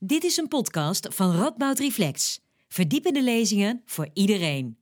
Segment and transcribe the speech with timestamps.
[0.00, 2.40] Dit is een podcast van Radboud Reflex.
[2.68, 4.78] Verdiepende lezingen voor iedereen.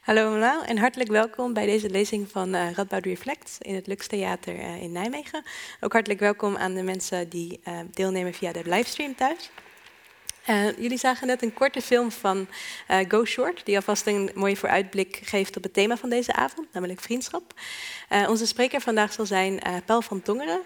[0.00, 4.06] Hallo allemaal en hartelijk welkom bij deze lezing van uh, Radboud Reflect in het Lux
[4.06, 5.44] Theater uh, in Nijmegen.
[5.80, 9.50] Ook hartelijk welkom aan de mensen die uh, deelnemen via de livestream thuis.
[10.48, 12.46] Uh, jullie zagen net een korte film van
[12.90, 16.72] uh, Go Short, die alvast een mooie vooruitblik geeft op het thema van deze avond,
[16.72, 17.54] namelijk vriendschap.
[18.10, 20.60] Uh, onze spreker vandaag zal zijn Paul van Tongeren,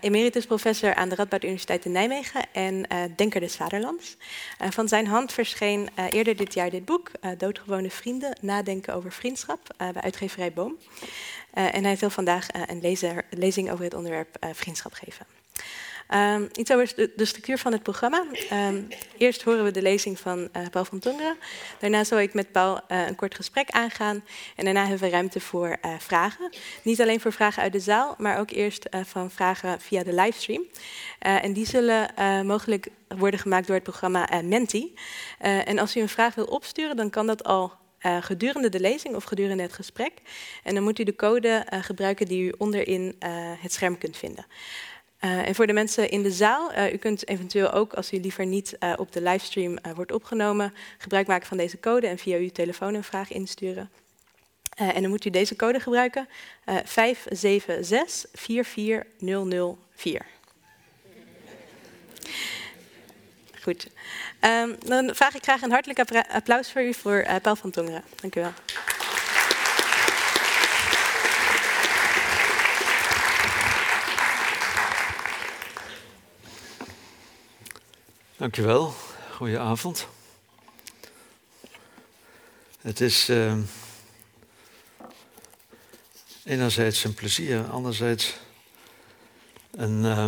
[0.00, 2.86] emeritus professor aan de Radboud Universiteit in Nijmegen en
[3.16, 4.16] Denker des Vaderlands.
[4.70, 10.02] van zijn hand verscheen eerder dit jaar dit boek, Doodgewone Vrienden, Nadenken over Vriendschap, bij
[10.02, 10.76] uitgeverij Boom.
[11.52, 12.96] en hij wil vandaag een
[13.30, 15.37] lezing over het onderwerp vriendschap geven.
[16.14, 18.24] Um, iets over de, structuur van het programma.
[18.52, 21.36] Um, eerst horen we de lezing van uh, Paul van Tongeren.
[21.78, 24.24] Daarna zal ik met Paul uh, een kort gesprek aangaan.
[24.56, 26.50] En daarna hebben we ruimte voor uh, vragen.
[26.82, 30.62] Niet alleen voor vragen uit de zaal, maar ook eerst van vragen via de livestream.
[31.18, 32.10] en die zullen
[32.46, 34.94] mogelijk worden gemaakt door het programma Menti.
[35.38, 37.72] en als u een vraag wil opsturen, dan kan dat al
[38.20, 40.12] gedurende de lezing of gedurende het gesprek.
[40.62, 43.16] En dan moet u de code gebruiken die u onderin
[43.60, 44.46] het scherm kunt vinden.
[45.20, 48.20] Uh, en voor de mensen in de zaal, uh, u kunt eventueel ook, als u
[48.20, 52.36] liever niet uh, op de livestream wordt opgenomen, gebruik maken van deze code en via
[52.36, 53.90] uw telefoon een vraag insturen.
[54.74, 56.28] en dan moet u deze code gebruiken,
[56.84, 60.26] 576 44004.
[63.62, 63.86] Goed.
[64.40, 68.04] Um, dan vraag ik graag een hartelijk applaus voor u voor Paul van Tongeren.
[68.20, 68.52] Dank u wel.
[78.38, 78.94] Dankjewel.
[79.34, 80.08] Goedenavond.
[82.80, 83.56] Het is uh,
[86.44, 88.34] enerzijds een plezier, anderzijds
[89.70, 90.26] een uh,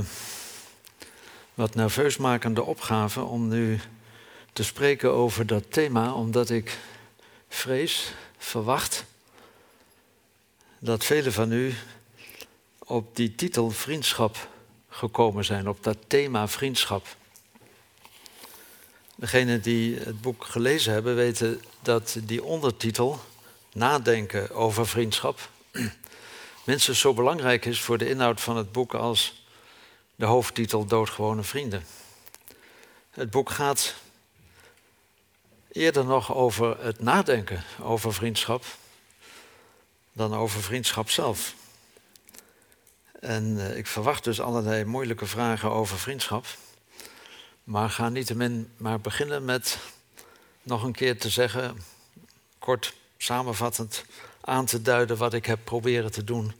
[1.54, 3.80] wat nerveusmakende opgave om nu
[4.52, 6.78] te spreken over dat thema, omdat ik
[7.48, 9.04] vrees, verwacht
[10.78, 11.74] dat velen van u
[12.78, 14.48] op die titel vriendschap
[14.88, 17.18] gekomen zijn, op dat thema vriendschap.
[19.20, 23.20] Degenen die het boek gelezen hebben weten dat die ondertitel,
[23.72, 25.48] Nadenken over vriendschap,
[26.64, 29.44] minstens zo belangrijk is voor de inhoud van het boek als
[30.14, 31.84] de hoofdtitel Doodgewone Vrienden.
[33.10, 33.94] Het boek gaat
[35.72, 38.64] eerder nog over het nadenken over vriendschap
[40.12, 41.54] dan over vriendschap zelf.
[43.12, 46.46] En eh, ik verwacht dus allerlei moeilijke vragen over vriendschap.
[47.70, 49.78] Maar ga niettemin maar beginnen met
[50.62, 51.82] nog een keer te zeggen,
[52.58, 54.04] kort samenvattend
[54.40, 56.52] aan te duiden wat ik heb proberen te doen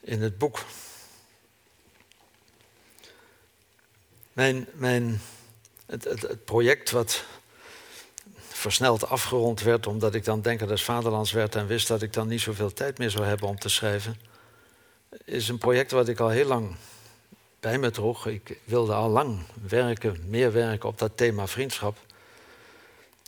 [0.00, 0.64] in het boek.
[4.32, 5.20] Mijn, mijn,
[5.86, 7.24] het, het, het project wat
[8.48, 12.28] versneld afgerond werd, omdat ik dan denker des vaderlands werd en wist dat ik dan
[12.28, 14.20] niet zoveel tijd meer zou hebben om te schrijven,
[15.24, 16.76] is een project wat ik al heel lang
[17.60, 18.26] bij me droeg.
[18.26, 19.38] Ik wilde al lang
[19.68, 21.98] werken, meer werken op dat thema vriendschap.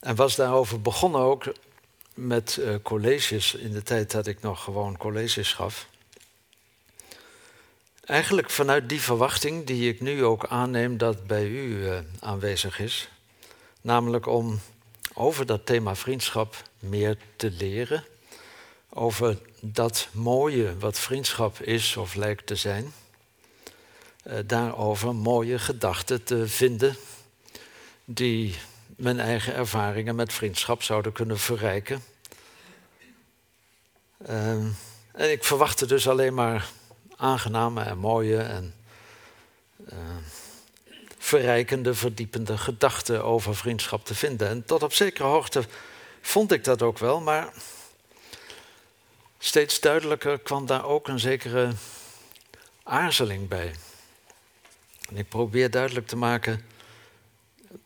[0.01, 1.53] En was daarover begonnen ook
[2.15, 5.89] met uh, colleges in de tijd dat ik nog gewoon colleges gaf.
[8.05, 13.09] Eigenlijk vanuit die verwachting die ik nu ook aanneem dat bij u uh, aanwezig is.
[13.81, 14.61] Namelijk om
[15.15, 18.05] over dat thema vriendschap meer te leren.
[18.89, 22.93] Over dat mooie wat vriendschap is of lijkt te zijn
[24.47, 26.97] daarover mooie gedachten te vinden
[28.05, 28.57] die
[28.97, 32.03] mijn eigen ervaringen met vriendschap zouden kunnen verrijken.
[34.29, 34.51] Uh,
[35.13, 36.69] en ik verwachtte dus alleen maar
[37.17, 38.75] aangename en mooie en
[39.93, 39.99] uh,
[41.19, 44.49] verrijkende, verdiepende gedachten over vriendschap te vinden.
[44.49, 45.65] En tot op zekere hoogte
[46.21, 47.53] vond ik dat ook wel, maar
[49.39, 51.73] steeds duidelijker kwam daar ook een zekere
[52.83, 53.75] aarzeling bij.
[55.15, 56.61] Ik probeer duidelijk te maken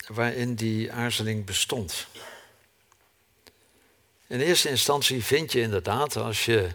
[0.07, 2.07] waarin die aarzeling bestond.
[4.27, 6.69] In eerste instantie vind je inderdaad, als je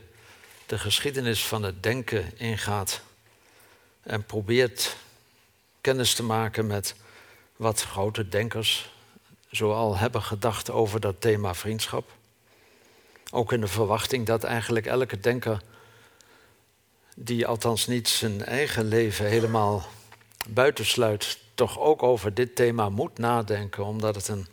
[0.65, 3.01] de geschiedenis van het denken ingaat
[4.03, 4.95] en probeert
[5.81, 6.95] kennis te maken met
[7.55, 8.89] wat grote denkers
[9.49, 12.11] zoal hebben gedacht over dat thema vriendschap.
[13.31, 15.61] Ook in de verwachting dat eigenlijk elke denker,
[17.15, 19.87] die althans niet zijn eigen leven helemaal
[20.49, 24.47] buitensluit, toch ook over dit thema moet nadenken, omdat het een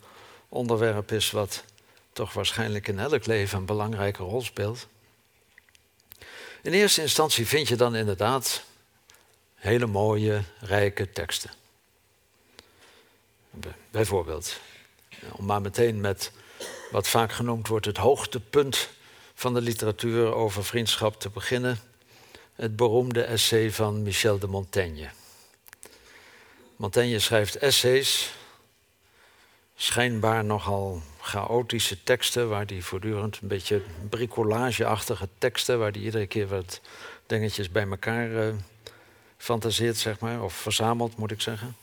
[0.49, 1.65] onderwerp is wat
[2.13, 4.87] toch waarschijnlijk in elk leven een belangrijke rol speelt.
[6.63, 8.65] In eerste instantie vind je dan inderdaad
[9.55, 11.51] hele mooie, rijke teksten.
[13.91, 14.61] bijvoorbeeld.
[15.33, 16.33] Om maar meteen met
[16.91, 18.89] wat vaak genoemd wordt het hoogtepunt
[19.35, 21.79] van de literatuur over vriendschap te beginnen.
[22.55, 25.11] Het beroemde essay van Michel de Montaigne.
[26.79, 28.33] Montaigne schrijft essays,
[29.77, 36.49] schijnbaar nogal chaotische teksten, waar hij voortdurend een beetje bricolageachtige teksten, waar hij iedere keer
[36.49, 36.81] wat
[37.27, 38.55] dingetjes bij elkaar uh,
[39.37, 41.77] fantaseert, zeg maar, of verzamelt, moet ik zeggen.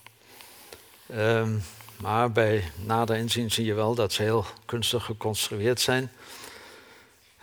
[1.14, 1.62] Um,
[1.96, 6.10] maar bij nader inzien zie je wel dat ze heel kunstig geconstrueerd zijn.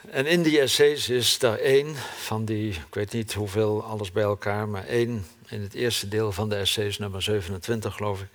[0.10, 4.24] En in die essays is daar één van die, ik weet niet hoeveel alles bij
[4.24, 8.30] elkaar, maar één in het eerste deel van de essays, nummer 27 geloof ik,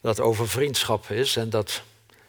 [0.00, 1.82] dat over vriendschap is en dat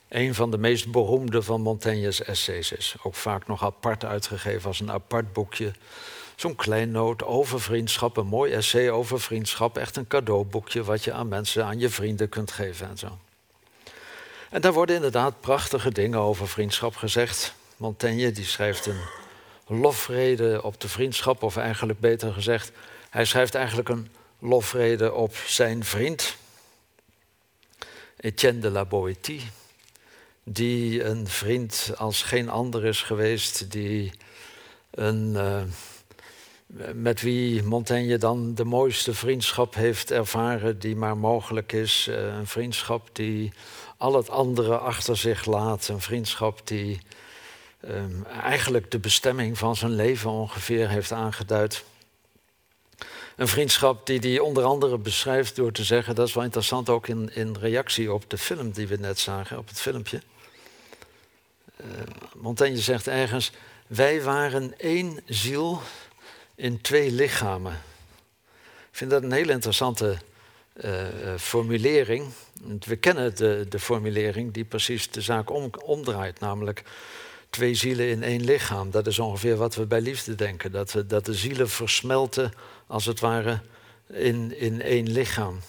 [0.08, 2.96] een van de meest beroemde van Montaigne's essays is.
[3.04, 5.72] Ook vaak nog apart uitgegeven als een apart boekje.
[6.36, 9.78] Zo'n klein noot over vriendschap, een mooi essay over vriendschap.
[9.78, 13.18] Echt een cadeauboekje wat je aan mensen, aan je vrienden kunt geven en zo.
[14.50, 17.54] En daar worden inderdaad prachtige dingen over vriendschap gezegd.
[17.78, 19.02] Montaigne die schrijft een
[19.68, 22.72] lofrede op de vriendschap, of eigenlijk beter gezegd,
[23.10, 24.08] hij schrijft eigenlijk een
[24.40, 26.38] lofrede op zijn vriend,
[28.18, 29.42] Etienne de la Boétie,
[30.44, 34.12] die een vriend als geen ander is geweest, die
[34.92, 35.62] een, uh,
[36.94, 42.08] met wie Montaigne dan de mooiste vriendschap heeft ervaren die maar mogelijk is.
[42.10, 43.52] Uh, een vriendschap die
[43.98, 47.00] al het andere achter zich laat, een vriendschap die
[47.86, 51.84] um, eigenlijk de bestemming van zijn leven ongeveer heeft aangeduid.
[53.38, 57.08] Een vriendschap die hij onder andere beschrijft door te zeggen, dat is wel interessant ook
[57.08, 60.22] in, in reactie op de film die we net zagen, op het filmpje.
[61.82, 61.86] Uh,
[62.36, 63.52] Montaigne zegt ergens,
[63.88, 65.82] wij waren één ziel
[66.56, 67.74] in twee lichamen.
[68.90, 70.18] Ik vind dat een hele interessante
[70.74, 71.08] uh,
[71.38, 72.32] formulering.
[72.86, 76.84] We kennen de, de formulering die precies de zaak om, omdraait, namelijk
[77.50, 78.92] twee zielen in één lichaam.
[78.92, 80.72] Dat is ongeveer wat we bij liefde denken.
[80.72, 82.54] Dat, dat de zielen versmelten,
[82.88, 83.62] als het ware,
[84.10, 85.60] in, in één lichaam.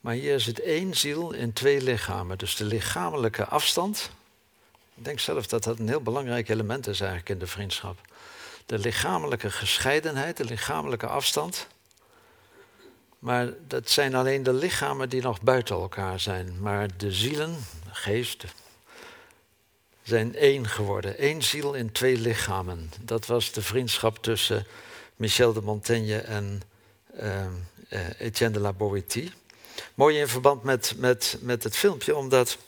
[0.00, 2.38] Maar hier het één ziel in twee lichamen.
[2.38, 4.10] Dus de lichamelijke afstand.
[4.94, 7.98] Ik denk zelf dat dat een heel belangrijk element is eigenlijk in de vriendschap.
[8.66, 11.66] De lichamelijke gescheidenheid, de lichamelijke afstand.
[13.18, 16.60] Maar dat zijn alleen de lichamen die nog buiten elkaar zijn.
[16.60, 18.44] Maar de zielen, de geest,
[20.02, 21.14] zijn één geworden.
[21.18, 22.90] Eén ziel in twee lichamen.
[23.00, 24.66] Dat was de vriendschap tussen
[25.16, 26.62] Michel de Montaigne en
[27.20, 27.46] uh,
[28.18, 29.32] Etienne de la Boétie.
[29.94, 32.58] Mooi in verband met, met, met het filmpje, omdat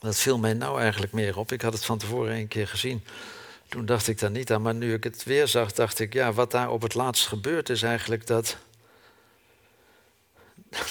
[0.00, 1.52] dat viel mij nou eigenlijk meer op.
[1.52, 3.04] Ik had het van tevoren een keer gezien.
[3.68, 6.32] Toen dacht ik daar niet aan, maar nu ik het weer zag, dacht ik, ja,
[6.32, 8.56] wat daar op het laatst gebeurt is eigenlijk dat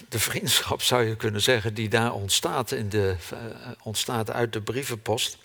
[0.10, 3.40] de vriendschap, zou je kunnen zeggen, die daar ontstaat, in de, uh,
[3.84, 5.38] ontstaat uit de brievenpost,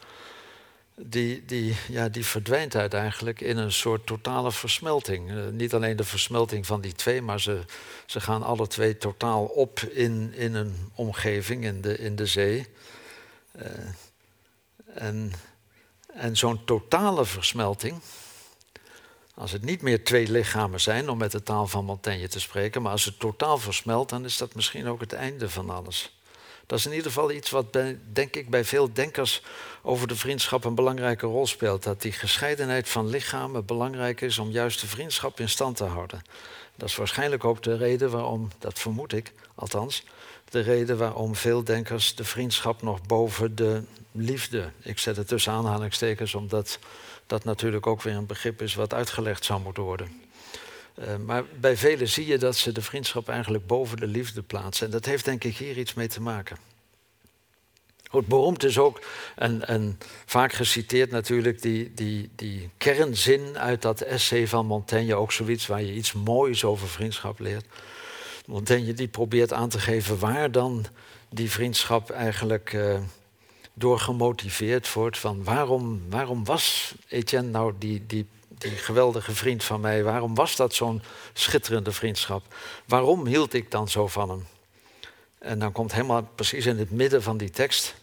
[0.95, 5.31] die, die, ja, die verdwijnt uiteindelijk in een soort totale versmelting.
[5.31, 7.61] Uh, niet alleen de versmelting van die twee, maar ze,
[8.07, 12.67] ze gaan alle twee totaal op in, in een omgeving, in de, in de zee.
[13.57, 13.63] Uh,
[14.95, 15.33] en
[16.17, 18.01] en zo'n totale versmelting,
[19.39, 22.83] als het niet meer twee lichamen zijn, om met de taal van Montaigne te spreken,
[22.83, 26.17] maar als het totaal versmelt, dan is dat misschien ook het einde van alles.
[26.67, 27.73] Dat is in ieder geval iets wat,
[28.13, 29.43] denk ik, bij veel denkers
[29.83, 31.83] over de vriendschap een belangrijke rol speelt.
[31.83, 36.23] Dat die gescheidenheid van lichamen belangrijk is om juist de vriendschap in stand te houden.
[36.77, 40.03] Dat is waarschijnlijk ook de reden waarom, dat vermoed ik althans,
[40.51, 44.71] de reden waarom veel denkers de vriendschap nog boven de liefde.
[44.83, 46.79] Ik zet het tussen aanhalingstekens, omdat
[47.27, 50.25] dat natuurlijk ook weer een begrip is wat uitgelegd zou moeten worden.
[50.99, 54.87] Uh, maar bij velen zie je dat ze de vriendschap eigenlijk boven de liefde plaatsen.
[54.87, 56.57] En dat heeft denk ik hier iets mee te maken.
[58.11, 59.01] Goed, beroemd is ook,
[59.35, 65.15] en, vaak geciteerd natuurlijk, die, die, die kernzin uit dat essay van Montaigne.
[65.15, 67.65] Ook zoiets waar je iets moois over vriendschap leert.
[68.47, 70.87] Montaigne die probeert aan te geven waar dan
[71.29, 72.99] die vriendschap eigenlijk uh,
[73.79, 75.19] door gemotiveerd wordt.
[75.19, 80.03] Van waarom, waarom was Etienne nou die, die, die geweldige vriend van mij?
[80.03, 81.03] Waarom was dat zo'n
[81.33, 82.55] schitterende vriendschap?
[82.85, 84.47] Waarom hield ik dan zo van hem?
[85.39, 87.95] En dan komt helemaal precies in het midden van die tekst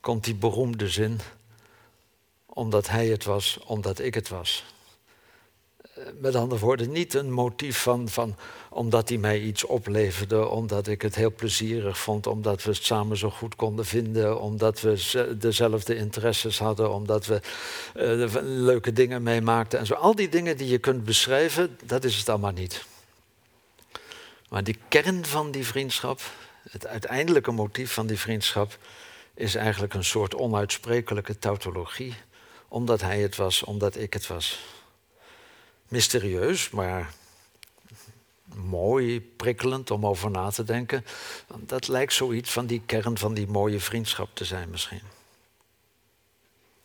[0.00, 1.20] komt die beroemde zin.
[2.46, 4.64] Omdat hij het was, omdat ik het was.
[6.00, 8.36] Eh, met andere woorden, niet een motief van, van
[8.68, 13.16] omdat hij mij iets opleverde, omdat ik het heel plezierig vond, omdat we het samen
[13.16, 17.40] zo goed konden vinden, omdat we dezelfde interesses hadden, omdat we
[17.96, 19.94] uh, leuke dingen meemaakten en zo.
[19.94, 22.84] Al die dingen die je kunt beschrijven, dat is het allemaal niet.
[24.48, 26.20] Maar die kern van die vriendschap
[26.70, 28.78] Het uiteindelijke motief van die vriendschap
[29.34, 32.14] is eigenlijk een soort onuitsprekelijke tautologie.
[32.68, 34.60] Omdat hij het was, omdat ik het was.
[35.90, 37.10] Mysterieus, maar
[38.54, 41.04] mooi, prikkelend om over na te denken.
[41.58, 45.00] Dat lijkt zoiets van die kern van die mooie vriendschap te zijn misschien.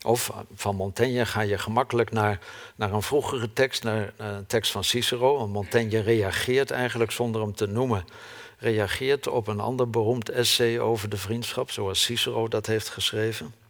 [0.06, 2.40] Of van Montaigne ga je gemakkelijk naar,
[2.76, 5.48] naar een vroegere tekst, naar, een tekst van Cicero.
[5.48, 8.06] Montaigne reageert eigenlijk zonder hem te noemen.
[8.58, 13.65] Reageert op een ander beroemd essay over de vriendschap, zoals Cicero dat heeft geschreven.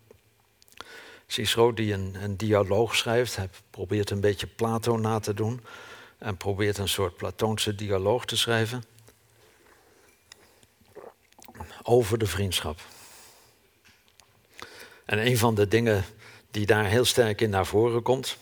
[1.27, 5.61] Cicero die een, een dialoog schrijft, hij probeert een beetje Plato na te doen
[6.17, 8.83] en probeert een soort Platoonse dialoog te schrijven
[11.83, 12.79] over de vriendschap.
[15.05, 16.05] En een van de dingen
[16.51, 18.37] die daar heel sterk in naar voren komt,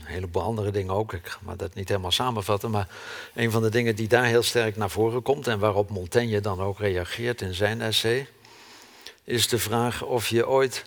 [0.00, 2.88] een heleboel andere dingen ook, ik ga dat niet helemaal samenvatten, maar
[3.34, 6.60] een van de dingen die daar heel sterk naar voren komt en waarop Montaigne dan
[6.60, 8.28] ook reageert in zijn essay,
[9.24, 10.84] is de vraag of je ooit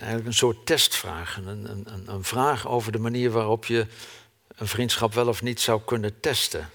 [0.00, 1.36] eigenlijk een soort testvraag.
[1.36, 3.86] Een, een, een, vraag over de manier waarop je
[4.56, 6.70] een vriendschap wel of niet zou kunnen testen.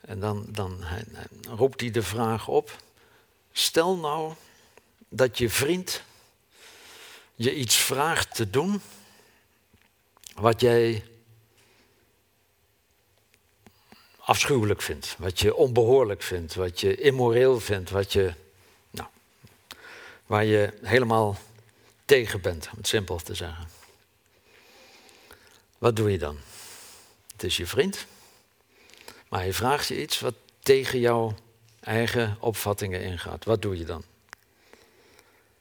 [0.00, 0.84] En dan, dan
[1.48, 2.76] roept hij de vraag op:
[3.52, 4.34] stel nou
[5.08, 6.02] dat je vriend
[7.34, 8.80] je iets vraagt te doen
[10.34, 11.04] wat jij
[14.18, 18.32] afschuwelijk vindt, wat je onbehoorlijk vindt, wat je immoreel vindt, wat je,
[18.90, 19.08] nou,
[20.26, 21.38] waar je helemaal
[22.04, 23.68] tegen bent, om het simpel te zeggen.
[25.78, 26.38] Wat doe je dan?
[27.32, 28.06] Het is je vriend,
[29.28, 31.34] maar hij vraagt je iets wat tegen jouw
[31.80, 33.44] eigen opvattingen ingaat.
[33.44, 34.04] Wat doe je dan?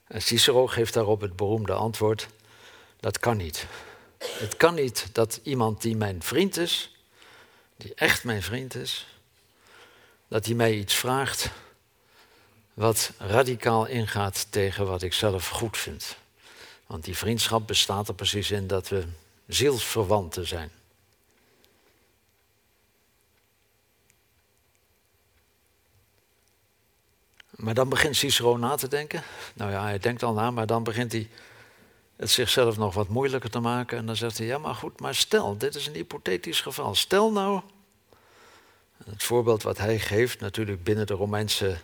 [0.08, 2.28] En Cicero geeft daarop het beroemde antwoord:
[3.00, 3.66] dat kan niet.
[4.18, 6.96] Het kan niet dat iemand die mijn vriend is,
[7.78, 9.08] die echt mijn vriend is,
[10.28, 11.50] dat hij mij iets vraagt
[12.74, 16.18] wat radicaal ingaat tegen wat ik zelf goed vind.
[16.88, 19.04] Want die vriendschap bestaat er precies in dat we
[19.48, 20.72] zielsverwanten zijn.
[27.50, 29.24] Maar dan begint Cicero na te denken.
[29.54, 31.30] Nou ja, hij denkt al na, maar dan begint hij
[32.16, 33.98] het zichzelf nog wat moeilijker te maken.
[33.98, 36.96] En dan zegt hij, ja maar goed, maar stel, dit is een hypothetisch geval.
[36.96, 37.62] Stel nou,
[39.06, 41.78] het voorbeeld wat hij geeft, natuurlijk binnen de Romeinse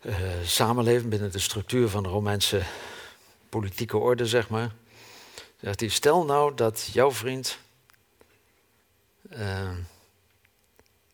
[0.00, 2.62] uh, samenleving, binnen de structuur van de Romeinse
[3.48, 4.74] politieke orde, zeg maar.
[5.60, 7.58] Zegt hij, stel nou dat jouw vriend
[9.30, 9.70] uh,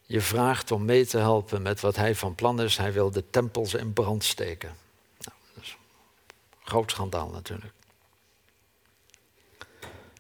[0.02, 2.76] je vraagt om mee te helpen met wat hij van plan is.
[2.76, 4.76] Hij wil de tempels in brand steken.
[5.18, 7.72] Nou, dat is een groot schandaal natuurlijk.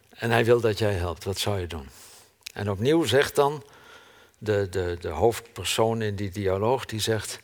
[0.08, 1.24] En hij wil dat jij helpt.
[1.24, 1.88] Wat zou je doen?
[2.52, 3.64] En opnieuw zegt dan
[4.38, 7.40] de, de, de hoofdpersoon in die dialoog, die zegt,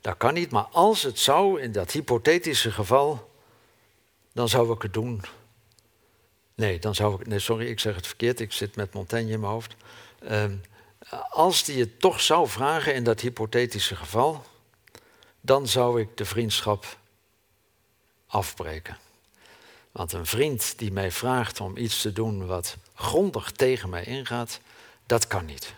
[0.00, 3.31] dat kan niet, maar als het zou, in dat hypothetische geval,
[4.32, 5.22] dan zou ik het doen.
[6.54, 9.40] Nee, dan zou ik, nee, sorry, ik zeg het verkeerd, ik zit met Montaigne in
[9.40, 9.74] mijn hoofd.
[10.30, 10.62] Um,
[11.30, 14.44] als die het toch zou vragen in dat hypothetische geval,
[15.40, 16.96] dan zou ik de vriendschap
[18.26, 18.98] afbreken.
[19.92, 24.60] Want een vriend die mij vraagt om iets te doen wat grondig tegen mij ingaat,
[25.06, 25.74] dat kan niet.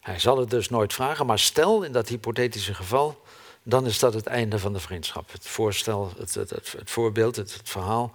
[0.00, 3.24] Hij zal het dus nooit vragen, maar stel in dat hypothetische geval,
[3.68, 5.32] dan is dat het einde van de vriendschap.
[5.32, 8.12] Het voorstel, het, het, het, voorbeeld, het verhaal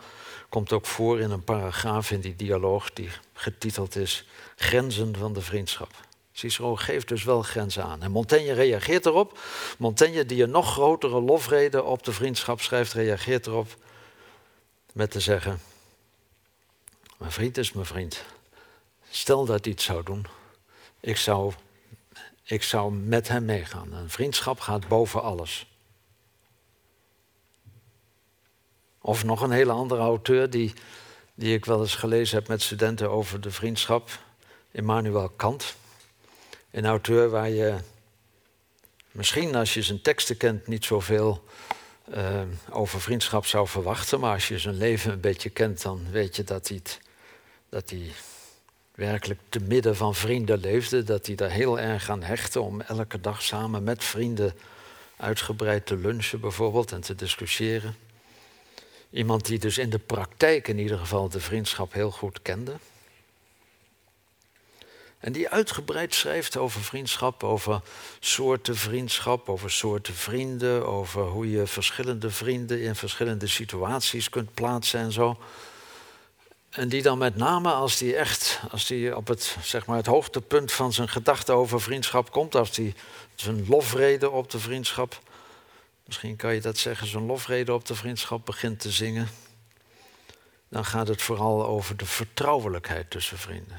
[0.50, 5.42] komt ook voor in een paragraaf in die dialoog die getiteld is Grenzen van de
[5.42, 5.90] vriendschap.
[6.32, 8.02] Cicero geeft dus wel grenzen aan.
[8.02, 9.40] En Montaigne reageert erop.
[9.78, 13.76] Montaigne, die een nog grotere lofrede op de vriendschap schrijft, reageert erop
[14.94, 15.60] met te zeggen:
[17.18, 18.24] Mijn vriend is mijn vriend.
[19.10, 20.28] Stel dat hij iets zou doen,
[21.00, 21.54] ik zou,
[22.52, 23.94] ik zou met hem meegaan.
[23.94, 25.66] Een vriendschap gaat boven alles.
[29.02, 30.74] Of nog een hele andere auteur die,
[31.34, 34.10] die ik wel eens gelezen heb met studenten over de vriendschap,
[34.72, 35.76] Immanuel Kant.
[36.72, 37.78] Een auteur waar je
[39.12, 41.44] misschien als je zijn teksten kent niet zoveel
[42.16, 44.20] uh, over vriendschap zou verwachten.
[44.20, 46.82] Maar als je zijn leven een beetje kent, dan weet je dat hij,
[47.70, 48.12] dat hij
[49.02, 51.04] werkelijk te midden van vrienden leefde.
[51.04, 54.54] Dat hij daar heel erg aan hechtte om elke dag samen met vrienden
[55.18, 57.96] uitgebreid te lunchen bijvoorbeeld en te discussiëren.
[59.10, 62.74] Iemand die dus in de praktijk in ieder geval de vriendschap heel goed kende.
[65.20, 67.82] En die uitgebreid schrijft over vriendschap, over
[68.20, 75.00] soorten vriendschap, over soorten vrienden, over hoe je verschillende vrienden in verschillende situaties kunt plaatsen
[75.00, 75.38] en zo.
[76.72, 80.06] En die dan met name als die echt, als die op het, zeg maar, het
[80.06, 82.96] hoogtepunt van zijn gedachte over vriendschap komt, als die
[83.36, 85.20] zijn lofrede op de vriendschap,
[86.06, 89.30] misschien kan je dat zeggen, zijn lofrede op de vriendschap begint te zingen,
[90.70, 93.78] dan gaat het vooral over de vertrouwelijkheid tussen vrienden.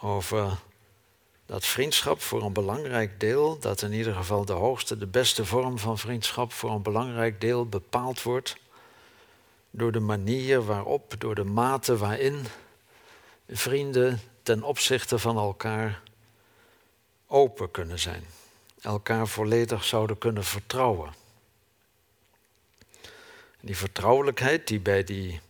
[0.00, 0.58] Over
[1.46, 5.78] dat vriendschap voor een belangrijk deel, dat in ieder geval de hoogste, de beste vorm
[5.78, 8.56] van vriendschap voor een belangrijk deel bepaald wordt
[9.76, 12.44] door de manier waarop, door de mate waarin
[13.48, 16.02] vrienden ten opzichte van elkaar
[17.26, 18.24] open kunnen zijn,
[18.80, 21.14] elkaar volledig zouden kunnen vertrouwen.
[23.60, 25.40] Die vertrouwelijkheid die bij die,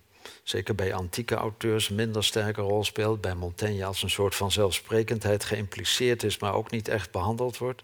[0.43, 5.45] zeker bij antieke auteurs, minder sterke rol speelt, bij Montaigne als een soort van zelfsprekendheid
[5.45, 7.83] geïmpliceerd is, maar ook niet echt behandeld wordt,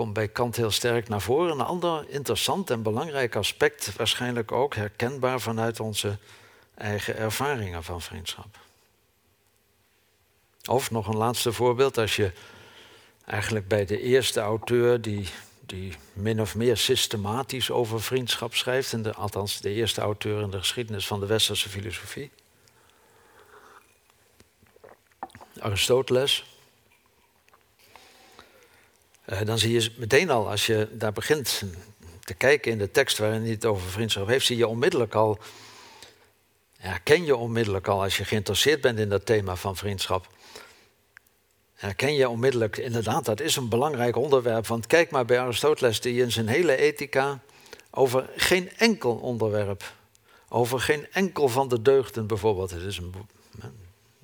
[0.00, 1.52] komt bij Kant heel sterk naar voren.
[1.52, 6.18] Een ander interessant en belangrijk aspect, waarschijnlijk ook herkenbaar vanuit onze
[6.74, 8.58] eigen ervaringen van vriendschap.
[10.68, 12.32] Of nog een laatste voorbeeld, als je
[13.24, 15.28] eigenlijk bij de eerste auteur die,
[15.60, 20.50] die min of meer systematisch over vriendschap schrijft, en de, althans de eerste auteur in
[20.50, 22.30] de geschiedenis van de westerse filosofie,
[25.58, 26.49] Aristoteles.
[29.30, 31.62] Eh, dan zie je meteen al, als je daar begint
[32.20, 35.38] te kijken in de tekst waarin hij het over vriendschap heeft, zie je onmiddellijk al,
[36.76, 40.26] herken je onmiddellijk al als je geïnteresseerd bent in dat thema van vriendschap,
[41.74, 44.66] herken je onmiddellijk, inderdaad, dat is een belangrijk onderwerp.
[44.66, 47.40] Want kijk maar bij Aristoteles, die in zijn hele ethica
[47.90, 49.92] over geen enkel onderwerp,
[50.48, 53.14] over geen enkel van de deugden bijvoorbeeld, het is een,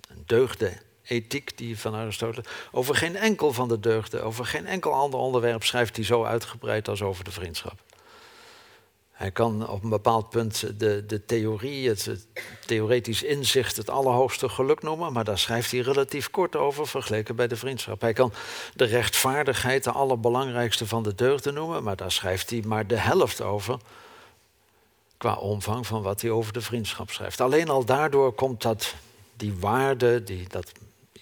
[0.08, 0.72] een deugde
[1.06, 5.64] ethiek die van Aristoteles, over geen enkel van de deugden, over geen enkel ander onderwerp
[5.64, 7.84] schrijft hij zo uitgebreid als over de vriendschap.
[9.16, 12.26] Hij kan op een bepaald punt de, de theorie, het, het,
[12.66, 17.48] theoretisch inzicht, het allerhoogste geluk noemen, maar daar schrijft hij relatief kort over vergeleken bij
[17.48, 18.00] de vriendschap.
[18.00, 18.32] Hij kan
[18.74, 23.40] de rechtvaardigheid de allerbelangrijkste van de deugden noemen, maar daar schrijft hij maar de helft
[23.40, 23.78] over
[25.16, 27.40] qua omvang van wat hij over de vriendschap schrijft.
[27.40, 28.94] Alleen al daardoor komt dat,
[29.36, 30.72] die waarde, die, dat,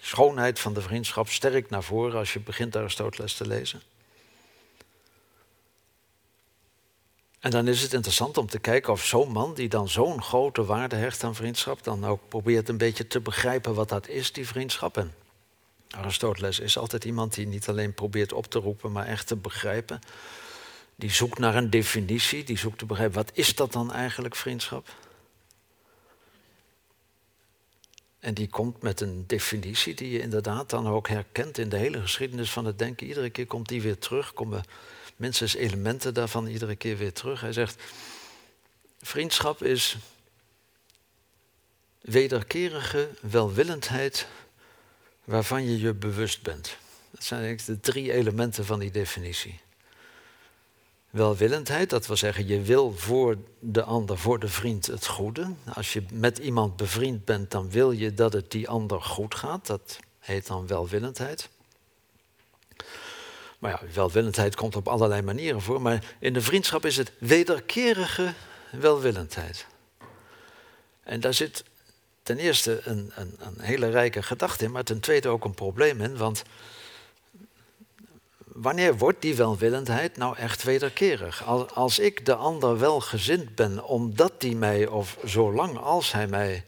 [0.05, 3.81] schoonheid van de vriendschap sterk naar voren als je begint Aristoteles te lezen.
[7.39, 10.65] En dan is het interessant om te kijken of zo'n man die dan zo'n grote
[10.65, 14.47] waarde hecht aan vriendschap, dan ook probeert een beetje te begrijpen wat dat is, die
[14.47, 14.97] vriendschap.
[14.97, 15.13] En
[15.89, 19.99] Aristoteles is altijd iemand die niet alleen probeert op te roepen, maar echt te begrijpen.
[20.95, 24.87] Die zoekt naar een definitie, die zoekt te begrijpen wat is dat dan eigenlijk vriendschap?
[28.25, 32.01] En die komt met een definitie die je inderdaad dan ook herkent in de hele
[32.01, 33.07] geschiedenis van het denken.
[33.07, 34.63] Iedere keer komt die weer terug, komen
[35.15, 37.41] minstens elementen daarvan iedere keer weer terug.
[37.41, 37.83] Hij zegt,
[39.01, 39.97] vriendschap is
[42.01, 44.27] wederkerige welwillendheid
[45.23, 46.77] waarvan je je bewust bent.
[47.11, 49.59] Dat zijn de drie elementen van die definitie.
[51.15, 55.53] Welwillendheid, dat wil zeggen, je wil voor de ander, voor de vriend het goede.
[55.73, 59.67] Als je met iemand bevriend bent, dan wil je dat het die ander goed gaat.
[59.67, 61.49] Dat heet dan welwillendheid.
[63.59, 65.81] Maar ja, welwillendheid komt op allerlei manieren voor.
[65.81, 68.33] Maar in de vriendschap is het wederkerige
[68.71, 69.65] welwillendheid.
[71.03, 71.63] En daar zit
[72.23, 76.01] ten eerste een, een, een hele rijke gedachte in, maar ten tweede ook een probleem
[76.01, 76.17] in.
[76.17, 76.43] Want
[78.55, 81.45] wanneer wordt die welwillendheid nou echt wederkerig?
[81.45, 86.65] Als, als ik de ander welgezind ben, omdat hij mij, of zolang als hij mij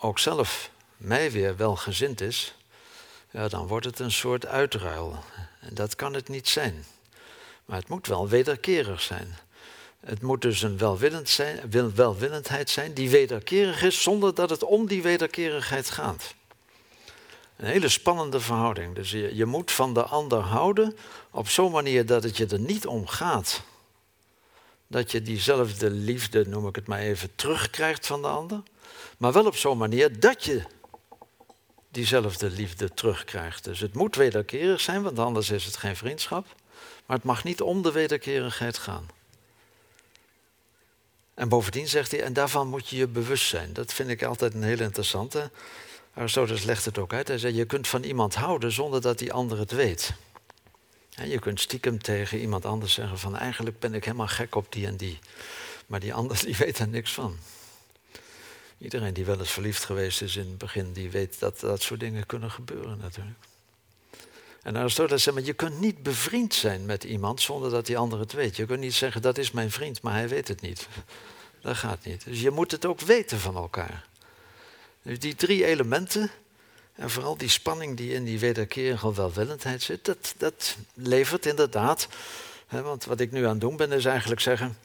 [0.00, 2.54] ook zelf mij weer welgezind is,
[3.30, 5.24] ja, dan wordt het een soort uitruil.
[5.60, 6.84] En dat kan het niet zijn.
[7.64, 9.36] Maar het moet wel wederkerig zijn.
[10.00, 11.60] Het moet dus een welwillend zijn,
[11.94, 16.34] welwillendheid zijn die wederkerig is zonder dat het om die wederkerigheid gaat.
[17.56, 18.94] Een hele spannende verhouding.
[18.94, 20.96] Dus je, moet van de ander houden
[21.30, 23.62] op zo'n manier dat het je er niet om gaat.
[24.86, 28.62] Dat je diezelfde liefde, noem ik het maar even, terugkrijgt van de ander.
[29.18, 30.62] Maar wel op zo'n manier dat je
[31.90, 33.64] diezelfde liefde terugkrijgt.
[33.64, 36.46] Dus het moet wederkerig zijn, want anders is het geen vriendschap.
[37.06, 39.06] Maar het mag niet om de wederkerigheid gaan.
[41.34, 43.72] En bovendien zegt hij, en daarvan moet je je bewust zijn.
[43.72, 45.50] Dat vind ik altijd een hele interessante.
[46.14, 47.28] Aristoteles legt het ook uit.
[47.28, 50.14] Hij zei, je kunt van iemand houden zonder dat die ander het weet.
[51.14, 54.72] En je kunt stiekem tegen iemand anders zeggen van eigenlijk ben ik helemaal gek op
[54.72, 55.18] die en die.
[55.86, 57.36] Maar die ander die weet er niks van.
[58.78, 62.00] Iedereen die wel eens verliefd geweest is in het begin, die weet dat dat soort
[62.00, 63.38] dingen kunnen gebeuren natuurlijk.
[64.62, 68.18] En Aristoteles zegt, maar je kunt niet bevriend zijn met iemand zonder dat die ander
[68.18, 68.56] het weet.
[68.56, 70.88] Je kunt niet zeggen, dat is mijn vriend, maar hij weet het niet.
[71.60, 72.24] Dat gaat niet.
[72.24, 74.04] Dus je moet het ook weten van elkaar.
[75.04, 76.30] Dus die drie elementen,
[76.94, 82.08] en vooral die spanning die in die wederkerige welwillendheid zit, dat, dat levert inderdaad.
[82.66, 84.76] Hè, want wat ik nu aan het doen ben, is eigenlijk zeggen.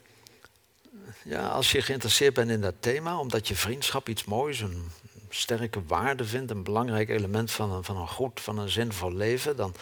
[1.24, 4.92] Ja, als je geïnteresseerd bent in dat thema, omdat je vriendschap iets moois, een
[5.30, 9.56] sterke waarde vindt, een belangrijk element van een, van een goed, van een zinvol leven,
[9.56, 9.76] dan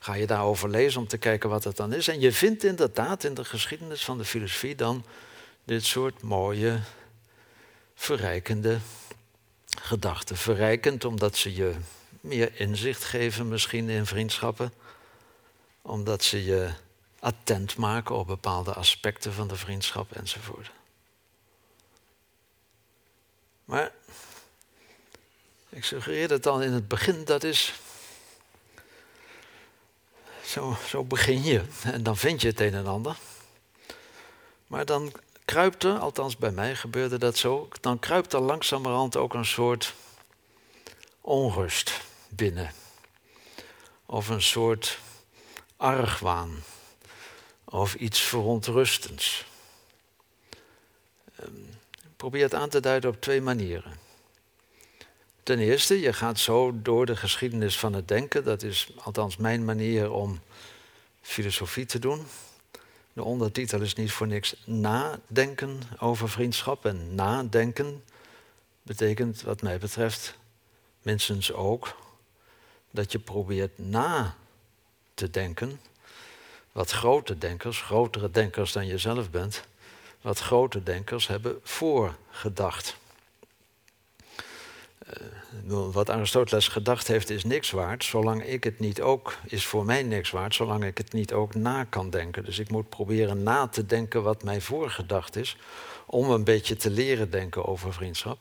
[0.00, 2.08] ga je daarover lezen om te kijken wat het dan is.
[2.08, 5.04] En je vindt inderdaad in de geschiedenis van de filosofie dan
[5.64, 6.80] dit soort mooie,
[7.94, 8.78] verrijkende
[9.82, 10.36] gedachten.
[10.36, 11.74] Verrijkend omdat ze je
[12.20, 14.72] meer inzicht geven misschien in vriendschappen.
[15.82, 16.70] Omdat ze je
[17.18, 20.70] attent maken op bepaalde aspecten van de vriendschap enzovoort.
[23.64, 23.92] Maar
[25.68, 27.72] ik suggereerde het al in het begin, dat is.
[30.44, 33.16] Zo, zo begin je en dan vind je het een en ander.
[34.66, 35.12] Maar dan
[35.44, 39.94] kruipt er, althans bij mij gebeurde dat zo, dan kruipt er langzamerhand ook een soort
[41.20, 42.72] onrust binnen.
[44.06, 44.98] Of een soort
[45.76, 46.62] argwaan.
[47.64, 49.44] Of iets verontrustends.
[51.36, 51.50] Ehm,
[52.16, 54.00] probeer het aan te duiden op twee manieren.
[55.42, 58.44] Ten eerste, je gaat zo door de geschiedenis van het denken.
[58.44, 60.40] Dat is althans mijn manier om
[61.20, 62.26] filosofie te doen.
[63.12, 66.84] De ondertitel is niet voor niks nadenken over vriendschap.
[66.86, 68.04] En nadenken
[68.82, 70.38] betekent, wat mij betreft,
[71.02, 71.96] minstens ook
[72.90, 74.34] dat je probeert na
[75.14, 75.80] te denken.
[76.72, 79.64] Wat grote denkers, grotere denkers dan je zelf bent,
[80.20, 82.96] wat grote denkers hebben voorgedacht.
[85.66, 90.02] Wat Aristoteles gedacht heeft is niks waard, zolang ik het niet ook, is voor mij
[90.02, 92.44] niks waard, zolang ik het niet ook na kan denken.
[92.44, 95.56] Dus ik moet proberen na te denken wat mij voorgedacht is,
[96.06, 98.38] om een beetje te leren denken over vriendschap.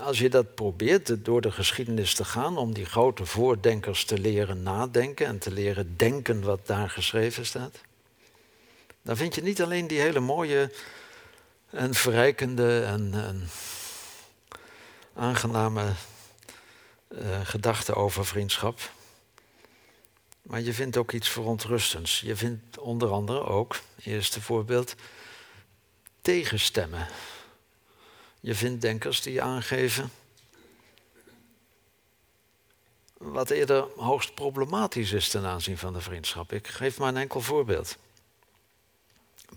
[0.00, 4.62] Als je dat probeert door de geschiedenis te gaan, om die grote voordenkers te leren
[4.62, 7.80] nadenken en te leren denken wat daar geschreven staat,
[9.02, 10.72] dan vind je niet alleen die hele mooie
[11.70, 13.48] en verrijkende en, en
[15.16, 15.92] aangename
[17.08, 18.90] uh, gedachten over vriendschap.
[20.42, 22.20] Maar je vindt ook iets verontrustends.
[22.20, 24.94] Je vindt onder andere ook, eerste voorbeeld,
[26.20, 27.08] tegenstemmen.
[28.40, 30.10] Je vindt denkers die aangeven
[33.18, 36.52] wat eerder hoogst problematisch is ten aanzien van de vriendschap.
[36.52, 37.96] Ik geef maar een enkel voorbeeld.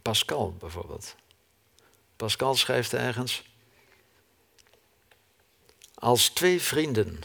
[0.02, 1.16] Pascal bijvoorbeeld.
[2.16, 3.49] Pascal schrijft ergens.
[6.00, 7.22] Als twee vrienden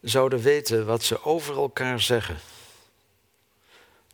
[0.00, 2.38] zouden weten wat ze over elkaar zeggen.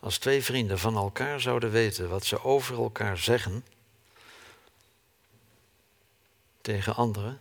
[0.01, 3.64] Als twee vrienden van elkaar zouden weten wat ze over elkaar zeggen
[6.61, 7.40] tegen anderen,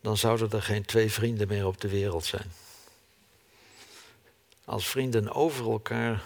[0.00, 2.52] dan zouden er geen twee vrienden meer op de wereld zijn.
[4.64, 6.22] Als vrienden over elkaar,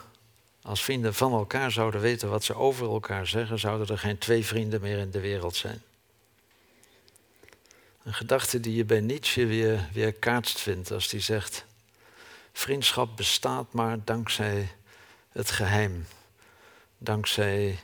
[0.63, 4.47] als vrienden van elkaar zouden weten wat ze over elkaar zeggen, zouden er geen twee
[4.47, 5.83] vrienden meer in de wereld zijn.
[8.05, 11.65] Een gedachte die je bij Nietzsche weer, weer kaatst vindt als hij zegt:
[12.53, 14.75] Vriendschap bestaat maar dankzij
[15.29, 16.07] het geheim.
[16.99, 17.79] Dankzij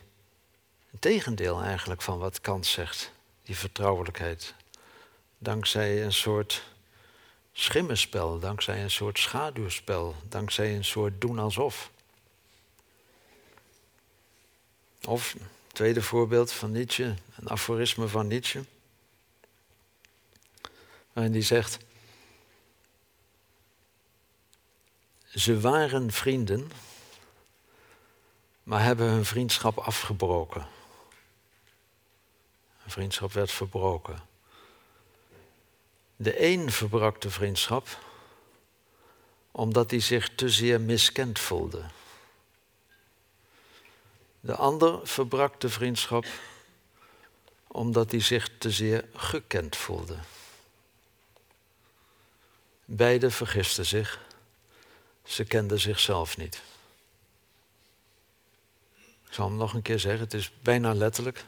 [0.90, 4.54] het tegendeel eigenlijk van wat Kant zegt die vertrouwelijkheid.
[5.38, 6.62] Dankzij een soort
[7.52, 11.90] schimmenspel, dankzij een soort schaduwspel, dankzij een soort doen alsof.
[15.04, 15.36] Of,
[15.72, 18.64] tweede voorbeeld van Nietzsche, een aforisme van Nietzsche,
[21.12, 21.78] waarin die zegt,
[25.24, 26.70] ze waren vrienden,
[28.62, 30.66] maar hebben hun vriendschap afgebroken
[32.90, 34.20] vriendschap werd verbroken.
[36.16, 37.88] De een verbrak de vriendschap
[39.52, 41.84] omdat hij zich te zeer miskend voelde.
[44.40, 46.26] De ander verbrak de vriendschap
[47.66, 50.16] omdat hij zich te zeer gekend voelde.
[52.92, 54.20] Beiden vergisten zich.
[55.24, 56.62] Ze kenden zichzelf niet.
[59.26, 61.44] Ik zal hem nog een keer zeggen, het is bijna letterlijk.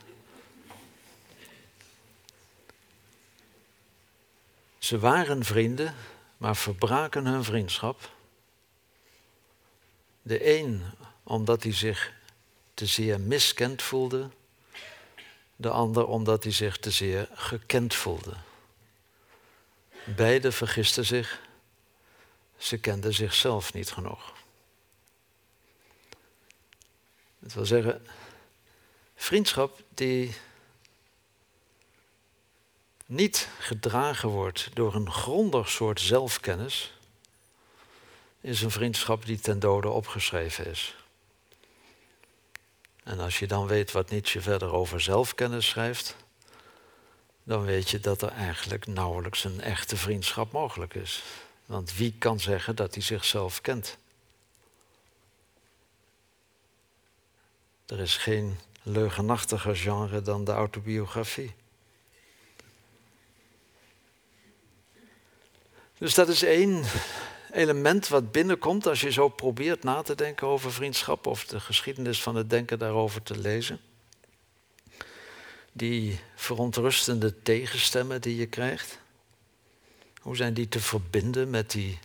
[4.79, 5.95] Ze waren vrienden,
[6.37, 8.11] maar verbraken hun vriendschap.
[10.23, 10.83] De een
[11.23, 12.13] omdat hij zich
[12.75, 14.29] te zeer miskend voelde,
[15.57, 18.35] de ander omdat hij zich te zeer gekend voelde.
[20.05, 21.41] Beiden vergisten zich,
[22.57, 24.33] ze kenden zichzelf niet genoeg.
[27.39, 28.07] Het wil zeggen,
[29.15, 30.35] Vriendschap die
[33.07, 36.93] niet gedragen wordt door een grondig soort zelfkennis,
[38.41, 40.97] is een vriendschap die ten dode opgeschreven is.
[43.05, 46.17] En als je dan weet wat Nietzsche verder over zelfkennis schrijft,
[47.45, 51.23] dan weet je dat er eigenlijk nauwelijks een echte vriendschap mogelijk is.
[51.67, 53.99] Want wie kan zeggen dat hij zichzelf kent?
[57.87, 61.55] Er is geen leugenachtiger genre dan de autobiografie.
[65.99, 66.85] Dus dat is één
[67.53, 72.23] element wat binnenkomt als je zo probeert na te denken over vriendschap of de geschiedenis
[72.23, 73.81] van het denken daarover te lezen.
[75.73, 78.99] Die verontrustende tegenstemmen die je krijgt.
[80.21, 81.99] Hoe zijn die te verbinden met die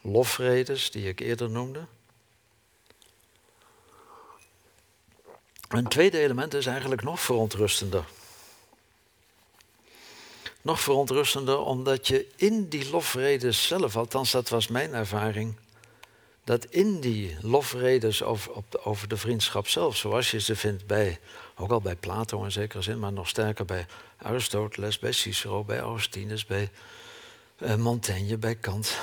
[0.00, 1.86] lofredes die ik eerder noemde?
[5.68, 8.04] Een tweede element is eigenlijk nog verontrustender.
[10.62, 15.54] Nog verontrustender omdat je in die lofredes zelf, althans dat was mijn ervaring,
[16.48, 21.20] dat in die lofredes over, op, over de vriendschap zelf, zoals je ze vindt bij,
[21.56, 25.78] ook al bij Plato in zekere zin, maar nog sterker bij Aristoteles, bij Cicero, bij
[25.78, 26.70] Augustinus, bij
[27.58, 28.98] uh, Montaigne, bij Kant.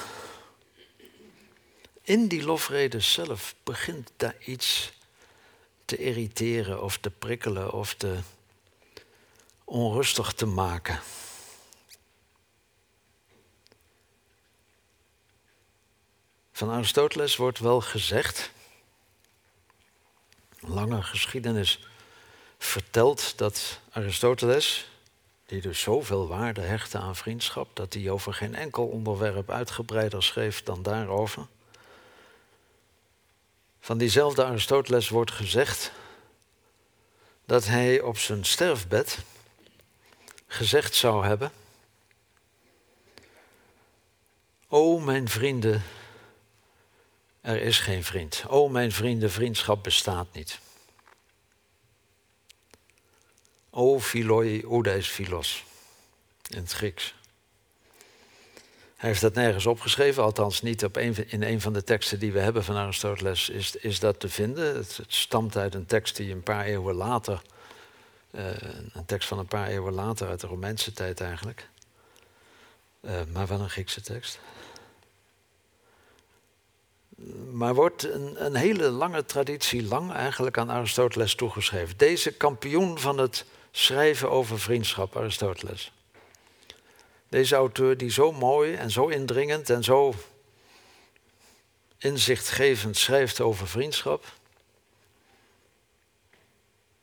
[2.01, 4.91] In die lofredes zelf begint daar iets
[5.86, 8.15] te irriteren of te prikkelen of te
[9.63, 10.99] onrustig te maken.
[16.56, 18.52] Van Aristoteles wordt wel gezegd,
[20.60, 21.88] lange geschiedenis
[22.58, 24.89] vertelt dat Aristoteles,
[25.46, 30.63] die dus zoveel waarde hechtte aan vriendschap, dat hij over geen enkel onderwerp uitgebreider schreef
[30.63, 31.48] dan daarover.
[33.80, 35.91] Van diezelfde Aristoteles wordt gezegd
[37.46, 39.20] dat hij op zijn sterfbed
[40.48, 41.52] gezegd zou hebben:
[44.68, 45.84] O mijn vrienden,
[47.45, 48.43] er is geen vriend.
[48.47, 50.60] O mijn vrienden, vriendschap bestaat niet.
[53.69, 55.63] O philoi oudes philos
[56.47, 57.15] in het Grieks.
[58.95, 62.39] Hij heeft dat nergens opgeschreven, althans niet op in een van de teksten die we
[62.39, 64.75] hebben van Aristoteles is, is dat te vinden.
[64.75, 67.41] Het, stamt uit een tekst die een paar eeuwen later,
[68.31, 68.47] uh,
[68.93, 71.69] een tekst van een paar eeuwen later uit de Romeinse tijd eigenlijk,
[73.01, 74.39] uh, maar wel een Griekse tekst.
[77.51, 81.97] Maar wordt een, een hele lange traditie lang eigenlijk aan Aristoteles toegeschreven.
[81.97, 85.91] Deze kampioen van het schrijven over vriendschap, Aristoteles.
[87.30, 90.13] Deze auteur die zo mooi en zo indringend en zo
[91.97, 94.34] inzichtgevend schrijft over vriendschap,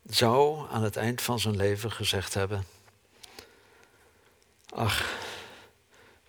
[0.06, 2.66] zou aan het eind van zijn leven gezegd hebben:
[4.74, 5.04] Ach,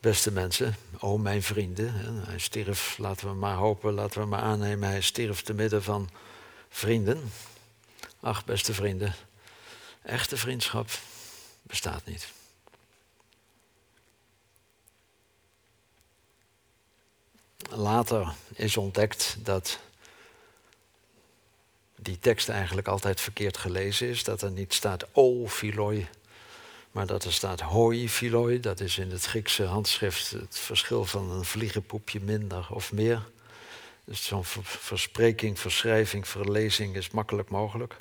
[0.04, 1.94] beste mensen, o mijn vrienden,
[2.26, 6.10] hij stierf, laten we maar hopen, laten we maar aannemen, hij stierf te midden van
[6.70, 7.32] vrienden.
[8.20, 9.16] Ach, beste vrienden,
[10.02, 10.90] echte vriendschap
[11.62, 12.32] bestaat niet.
[17.70, 19.80] later is ontdekt dat
[21.96, 24.24] die tekst eigenlijk altijd verkeerd gelezen is.
[24.24, 26.08] Dat er niet staat o philoi,
[26.94, 28.60] maar dat er staat hoi philoi.
[28.60, 33.22] Dat is in het Griekse handschrift het verschil van een vliegenpoepje minder of meer.
[34.06, 37.96] Dus zo'n verspreking, verschrijving, verlezing is makkelijk mogelijk.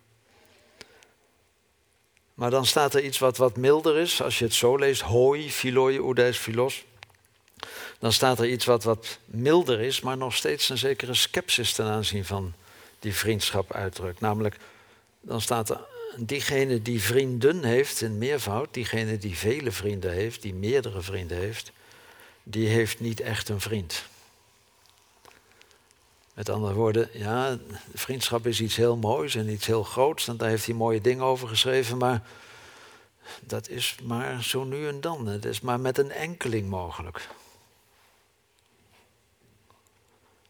[2.35, 4.23] Maar dan staat er iets wat wat milder is.
[4.23, 6.85] Als je het zo leest, hoi, philoi, oudes, philos
[8.03, 11.87] dan staat er iets wat wat milder is, maar nog steeds een zekere scepsis ten
[11.87, 12.53] aanzien van
[12.99, 14.21] die vriendschap uitdrukt.
[14.21, 14.57] Namelijk,
[15.21, 15.81] dan staat er
[16.16, 21.72] diegene die vrienden heeft in meervoud, diegene die vele vrienden heeft, die meerdere vrienden heeft,
[22.42, 24.05] die heeft niet echt een vriend.
[26.35, 27.59] Met andere woorden, ja,
[27.94, 30.29] vriendschap is iets heel moois en iets heel groots.
[30.29, 32.22] En daar heeft hij mooie dingen over geschreven, maar
[33.40, 35.27] dat is maar zo nu en dan.
[35.27, 37.29] Het is maar met een enkeling mogelijk.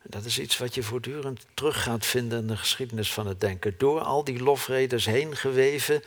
[0.02, 3.74] Dat is iets wat je voortdurend terug gaat vinden in de geschiedenis van het denken.
[3.78, 6.02] Door al die lofreders heen geweven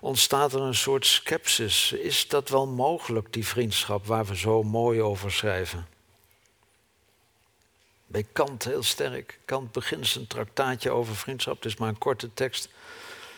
[0.00, 1.92] ontstaat er een soort scepsis.
[1.92, 5.86] Is dat wel mogelijk, die vriendschap waar we zo mooi over schrijven?
[8.06, 9.38] Bij Kant heel sterk.
[9.44, 12.68] Kant begint zijn traktaatje over vriendschap, het is maar een korte tekst.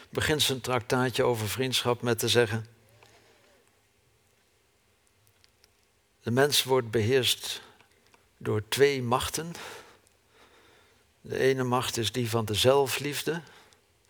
[0.08, 2.66] Begint zijn traktaatje over vriendschap met te zeggen:
[6.22, 7.62] De mens wordt beheerst
[8.36, 9.52] door twee machten.
[11.24, 13.40] De ene macht is die van de zelfliefde,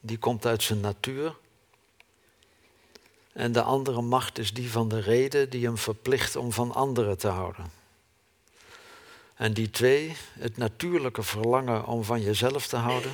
[0.00, 1.36] die komt uit zijn natuur.
[3.32, 7.18] En de andere macht is die van de reden die hem verplicht om van anderen
[7.18, 7.72] te houden.
[9.34, 13.12] En die twee, het natuurlijke verlangen om van jezelf te houden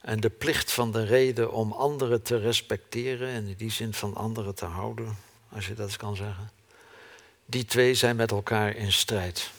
[0.00, 4.14] en de plicht van de reden om anderen te respecteren en in die zin van
[4.14, 5.18] anderen te houden,
[5.48, 6.50] als je dat kan zeggen.
[7.46, 9.50] Die twee zijn met elkaar in strijd.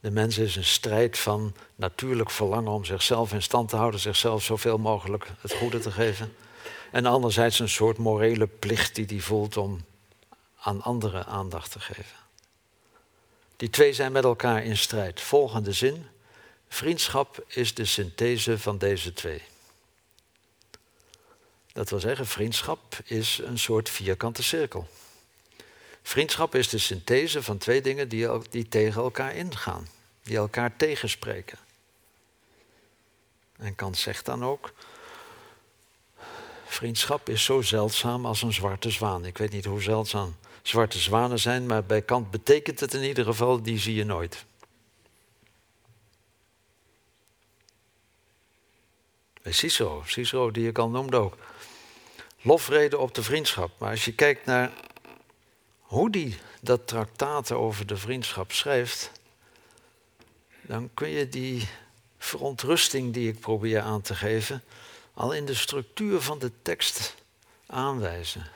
[0.00, 4.42] De mens is een strijd van natuurlijk verlangen om zichzelf in stand te houden, zichzelf
[4.42, 6.34] zoveel mogelijk het goede te geven.
[6.90, 9.84] En anderzijds een soort morele plicht die hij voelt om
[10.60, 12.16] aan anderen aandacht te geven.
[13.56, 15.20] Die twee zijn met elkaar in strijd.
[15.20, 16.06] Volgende zin.
[16.68, 19.42] Vriendschap is de synthese van deze twee.
[21.72, 24.88] Dat wil zeggen, vriendschap is een soort vierkante cirkel.
[26.08, 29.88] Vriendschap is de synthese van twee dingen die, die tegen elkaar ingaan,
[30.22, 31.58] die elkaar tegenspreken.
[33.56, 34.72] En Kant zegt dan ook,
[36.66, 39.24] vriendschap is zo zeldzaam als een zwarte zwaan.
[39.24, 43.24] Ik weet niet hoe zeldzaam zwarte zwanen zijn, maar bij Kant betekent het in ieder
[43.24, 44.44] geval, die zie je nooit.
[49.42, 51.36] Bij Cicero, Cicero die ik al noemde ook.
[52.40, 53.70] Lofreden op de vriendschap.
[53.78, 54.72] Maar als je kijkt naar
[55.88, 59.10] hoe die dat traktaat over de vriendschap schrijft,
[60.60, 61.68] dan kun je die
[62.18, 64.64] verontrusting die ik probeer aan te geven,
[65.14, 67.14] al in de structuur van de tekst
[67.66, 68.46] aanwijzen.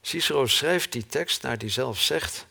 [0.00, 2.46] Cicero schrijft die tekst naar die zelf zegt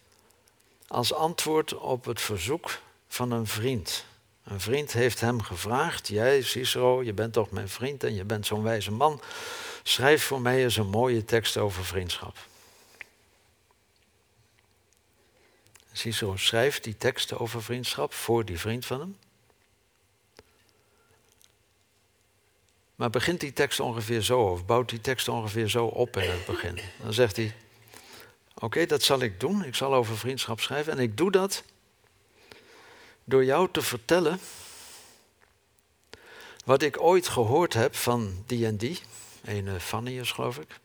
[0.88, 4.06] als antwoord op het verzoek van een vriend.
[4.44, 8.46] Een vriend heeft hem gevraagd: Jij, Cicero, je bent toch mijn vriend en je bent
[8.46, 9.22] zo'n wijze man.
[9.84, 12.50] Schrijf voor mij eens een mooie tekst over vriendschap.
[16.02, 19.18] Cicero schrijft die teksten over vriendschap voor die vriend van hem.
[22.96, 26.46] Maar begint die tekst ongeveer zo, of bouwt die tekst ongeveer zo op in het
[26.46, 26.80] begin.
[27.04, 27.56] Dan zegt hij:
[28.54, 29.66] Oké, dat zal ik doen.
[29.66, 30.94] Ik zal over vriendschap schrijven.
[30.94, 31.64] En ik doe dat
[33.24, 34.40] door jou te vertellen
[36.66, 39.00] wat ik ooit gehoord heb van die en die.
[39.44, 40.80] Een Fanny is, geloof ik.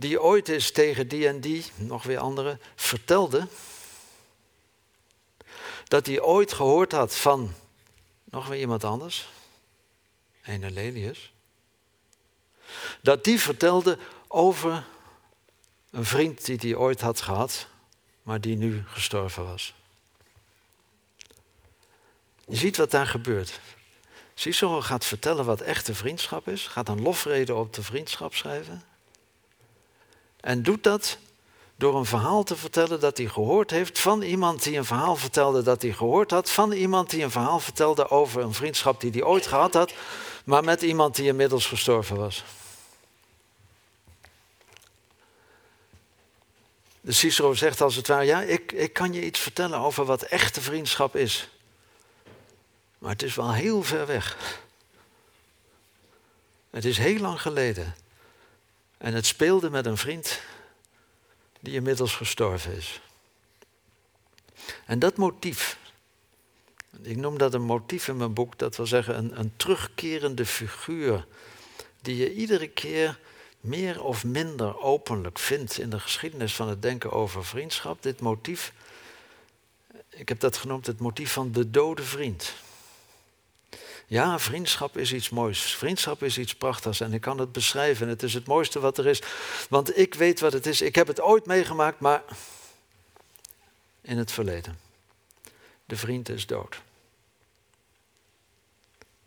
[0.00, 3.46] Die ooit eens tegen die en die, nog weer andere, vertelde
[5.84, 7.54] dat hij ooit gehoord had van
[8.24, 9.28] nog weer iemand anders
[10.42, 11.32] een Lelius,
[13.00, 14.84] dat die vertelde over
[15.90, 17.66] een vriend die hij ooit had gehad,
[18.22, 19.74] maar die nu gestorven was.
[22.46, 23.60] Je ziet wat daar gebeurt.
[24.34, 28.89] Cicero gaat vertellen wat echte vriendschap is, gaat een lofrede op de vriendschap schrijven.
[30.40, 31.18] En doet dat
[31.76, 35.62] door een verhaal te vertellen dat hij gehoord heeft van iemand die een verhaal vertelde
[35.62, 39.22] dat hij gehoord had, van iemand die een verhaal vertelde over een vriendschap die hij
[39.22, 39.92] ooit gehad had,
[40.44, 42.44] maar met iemand die inmiddels gestorven was.
[47.00, 50.22] De Cicero zegt als het ware, ja, ik, ik kan je iets vertellen over wat
[50.22, 51.48] echte vriendschap is.
[52.98, 54.36] Maar het is wel heel ver weg.
[56.70, 57.94] Het is heel lang geleden.
[59.00, 60.40] En het speelde met een vriend
[61.60, 63.00] die inmiddels gestorven is.
[64.86, 65.78] En dat motief,
[67.02, 71.26] ik noem dat een motief in mijn boek, dat wil zeggen een, een terugkerende figuur,
[72.02, 73.18] die je iedere keer
[73.60, 78.02] meer of minder openlijk vindt in de geschiedenis van het denken over vriendschap.
[78.02, 78.72] Dit motief,
[80.08, 82.54] ik heb dat genoemd het motief van de dode vriend.
[84.10, 85.60] Ja, vriendschap is iets moois.
[85.60, 88.08] Vriendschap is iets prachtigs en ik kan het beschrijven.
[88.08, 89.22] Het is het mooiste wat er is.
[89.68, 90.80] Want ik weet wat het is.
[90.80, 92.22] Ik heb het ooit meegemaakt, maar
[94.00, 94.78] in het verleden.
[95.84, 96.80] De vriend is dood.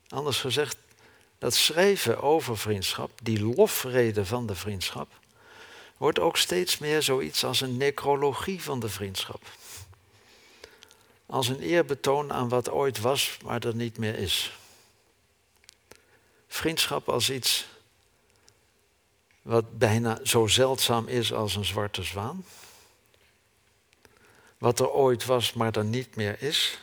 [0.07, 0.77] Anders gezegd,
[1.37, 5.11] dat schrijven over vriendschap, die lofrede van de vriendschap,
[5.97, 9.41] wordt ook steeds meer zoiets als een necrologie van de vriendschap.
[11.25, 14.57] Als een eerbetoon aan wat ooit was, maar er niet meer is.
[16.53, 17.65] Vriendschap als iets
[19.41, 22.45] wat bijna zo zeldzaam is als een zwarte zwaan.
[24.57, 26.79] Wat er ooit was, maar er niet meer is.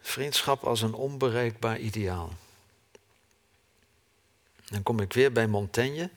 [0.00, 2.32] Vriendschap als een onbereikbaar ideaal.
[4.64, 6.10] Dan kom ik weer bij Montaigne.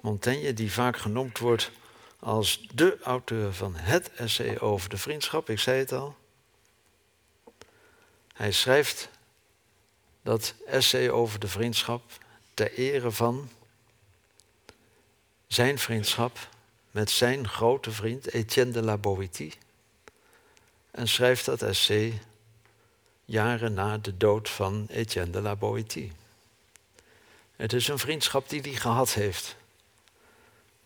[0.00, 1.70] Montaigne, die vaak genoemd wordt
[2.18, 5.50] als de auteur van het essay over de vriendschap.
[5.50, 6.16] Ik zei het al.
[8.32, 9.08] Hij schrijft
[10.24, 12.02] dat essay over de vriendschap
[12.54, 13.48] ter ere van
[15.46, 16.48] zijn vriendschap
[16.90, 19.54] met zijn grote vriend Etienne de la Boétie.
[20.90, 22.20] En schrijft dat essay
[23.24, 26.12] jaren na de dood van Etienne de la Boétie.
[27.56, 29.56] Het is een vriendschap die hij gehad heeft.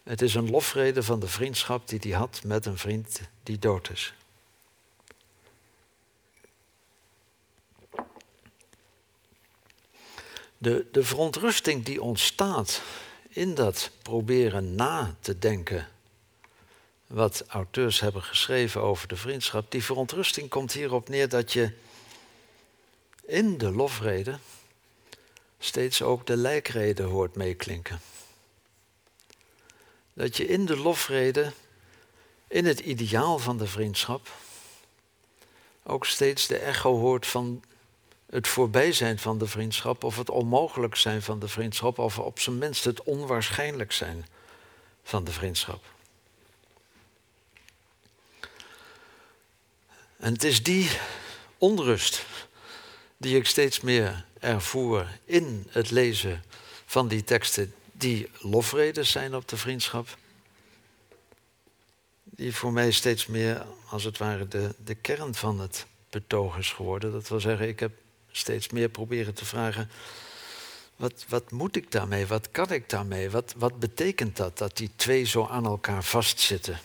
[0.02, 3.90] Het is een lofrede van de vriendschap die hij had met een vriend die dood
[3.90, 4.14] is.
[10.58, 12.82] De, de verontrusting die ontstaat
[13.28, 15.88] in dat proberen na te denken
[17.06, 21.72] wat auteurs hebben geschreven over de vriendschap, die verontrusting komt hierop neer dat je
[23.26, 24.38] in de lofrede
[25.58, 28.00] steeds ook de lijkrede hoort meeklinken.
[30.12, 31.52] Dat je in de lofrede,
[32.48, 34.28] in het ideaal van de vriendschap,
[35.82, 37.62] ook steeds de echo hoort van
[38.30, 42.40] het voorbij zijn van de vriendschap of het onmogelijk zijn van de vriendschap of op
[42.40, 44.26] zijn minst het onwaarschijnlijk zijn
[45.02, 45.84] van de vriendschap.
[50.16, 50.90] En het is die
[51.58, 52.24] onrust
[53.16, 56.44] die ik steeds meer ervoer in het lezen
[56.86, 60.16] van die teksten die lofreden zijn op de vriendschap.
[62.24, 66.72] Die voor mij steeds meer, als het ware, de, de kern van het betoog is
[66.72, 67.12] geworden.
[67.12, 67.92] Dat wil zeggen, ik heb
[68.38, 69.90] steeds meer proberen te vragen,
[70.96, 72.26] wat, wat moet ik daarmee?
[72.26, 73.30] Wat kan ik daarmee?
[73.30, 76.80] Wat, wat betekent dat, dat die twee zo aan elkaar vastzitten?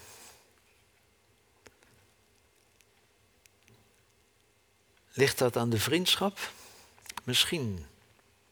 [5.13, 6.51] Ligt dat aan de vriendschap?
[7.23, 7.85] Misschien.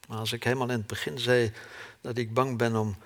[0.08, 1.52] Maar als ik helemaal in het begin zei
[2.00, 2.96] dat ik bang ben om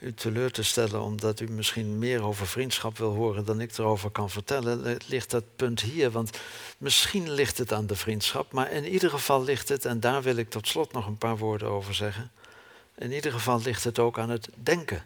[0.00, 4.10] u teleur te stellen, omdat u misschien meer over vriendschap wil horen dan ik erover
[4.10, 6.10] kan vertellen, ligt dat punt hier.
[6.10, 6.38] Want
[6.78, 10.36] misschien ligt het aan de vriendschap, maar in ieder geval ligt het, en daar wil
[10.36, 12.32] ik tot slot nog een paar woorden over zeggen,
[12.94, 15.04] in ieder geval ligt het ook aan het denken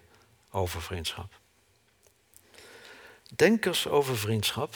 [0.51, 1.33] over vriendschap.
[3.37, 4.75] Denkers over vriendschap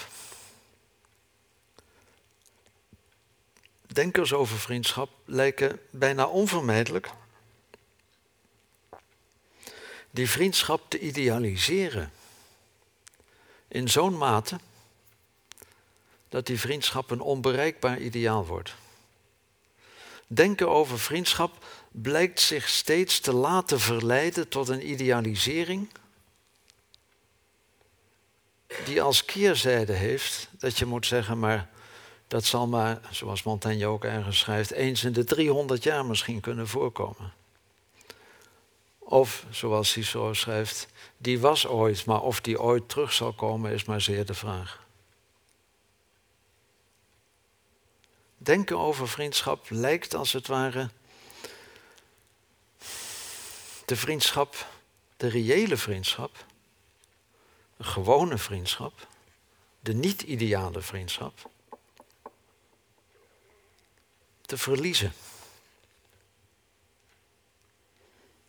[3.98, 7.10] denkers over vriendschap lijken bijna onvermijdelijk
[10.10, 12.12] die vriendschap te idealiseren.
[13.68, 14.58] In zo'n mate
[16.28, 18.74] dat die vriendschap een onbereikbaar ideaal wordt.
[20.26, 25.88] Denken over vriendschap blijkt zich steeds te laten verleiden tot een idealisering
[28.84, 31.68] die als keerzijde heeft dat je moet zeggen, maar
[32.26, 36.68] dat zal maar, zoals Montaigne ook ergens schrijft, eens in de 300 jaar misschien kunnen
[36.68, 37.32] voorkomen.
[39.10, 43.84] Of, zoals Cicero schrijft, die was ooit, maar of die ooit terug zal komen is
[43.84, 44.86] maar zeer de vraag.
[48.36, 50.90] Denken over vriendschap lijkt als het ware
[53.84, 54.66] de vriendschap,
[55.16, 56.44] de reële vriendschap,
[57.76, 59.06] de gewone vriendschap,
[59.80, 61.50] de niet-ideale vriendschap,
[64.40, 65.12] te verliezen.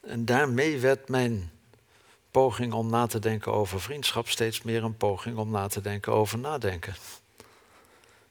[0.01, 1.51] En daarmee werd mijn
[2.31, 6.13] poging om na te denken over vriendschap steeds meer een poging om na te denken
[6.13, 6.95] over nadenken.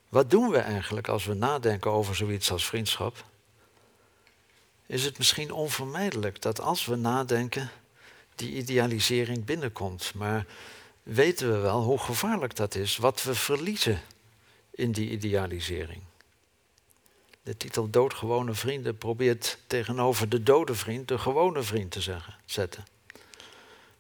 [0.09, 3.25] Wat doen we eigenlijk als we nadenken over zoiets als vriendschap?
[4.87, 7.71] Is het misschien onvermijdelijk dat als we nadenken,
[8.35, 10.15] die idealisering binnenkomt?
[10.15, 10.47] Maar
[11.03, 14.01] weten we wel hoe gevaarlijk dat is, wat we verliezen
[14.71, 16.03] in die idealisering?
[17.49, 22.87] De titel Doodgewone Vrienden probeert tegenover de dode vriend de gewone vriend te zeggen, zetten.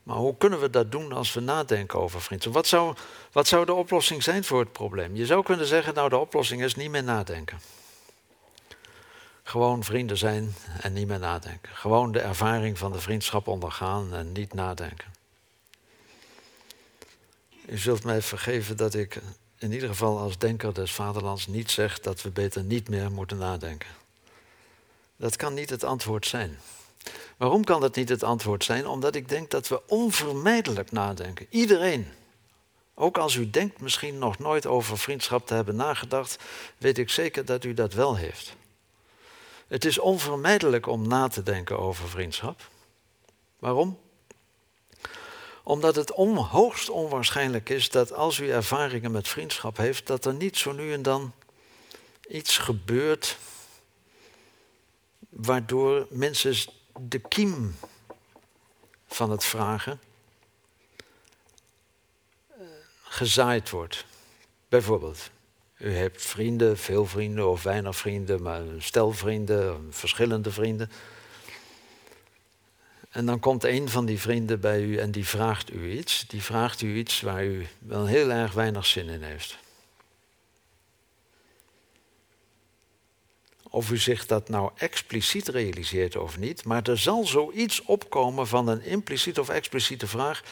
[0.02, 2.52] Maar hoe kunnen we dat doen als we nadenken over vrienden?
[2.52, 2.94] Wat zou,
[3.32, 5.16] wat zou de oplossing zijn voor het probleem?
[5.16, 7.60] Je zou kunnen zeggen, nou de oplossing is niet meer nadenken.
[9.42, 11.76] Gewoon vrienden zijn en niet meer nadenken.
[11.76, 15.12] Gewoon de ervaring van de vriendschap ondergaan en niet nadenken.
[17.66, 19.20] U zult mij vergeven dat ik
[19.58, 23.38] in ieder geval als denker des vaderlands niet zegt dat we beter niet meer moeten
[23.38, 23.88] nadenken.
[25.16, 26.58] Dat kan niet het antwoord zijn.
[27.36, 28.86] Waarom kan dat niet het antwoord zijn?
[28.86, 31.46] Omdat ik denk dat we onvermijdelijk nadenken.
[31.50, 32.06] Iedereen.
[32.94, 36.38] Ook als u denkt misschien nog nooit over vriendschap te hebben nagedacht,
[36.78, 38.56] weet ik zeker dat u dat wel heeft.
[39.68, 42.68] Het is onvermijdelijk om na te denken over vriendschap.
[43.58, 43.98] Waarom?
[45.68, 50.56] Omdat het hoogst onwaarschijnlijk is dat als u ervaringen met vriendschap heeft, dat er niet
[50.56, 51.32] zo nu en dan
[52.28, 53.38] iets gebeurt
[55.28, 56.54] waardoor mensen
[57.00, 57.76] de kiem
[59.06, 60.00] van het vragen
[62.48, 62.56] eh,
[63.02, 64.04] gezaaid wordt.
[64.68, 65.30] Bijvoorbeeld,
[65.78, 70.90] u hebt vrienden, veel vrienden of weinig vrienden, maar stel vrienden, verschillende vrienden.
[73.18, 76.24] En dan komt een van die vrienden bij u en die vraagt u iets.
[76.26, 79.58] Die vraagt u iets waar u wel heel erg weinig zin in heeft.
[83.70, 88.68] of u zich dat nou expliciet realiseert of niet, maar er zal zoiets opkomen van
[88.68, 90.42] een impliciete of expliciete vraag: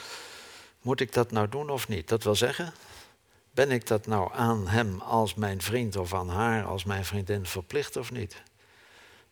[0.82, 2.08] moet ik dat nou doen of niet?
[2.08, 2.72] Dat wil zeggen,
[3.50, 7.46] ben ik dat nou aan hem als mijn vriend of aan haar als mijn vriendin
[7.46, 8.42] verplicht of niet?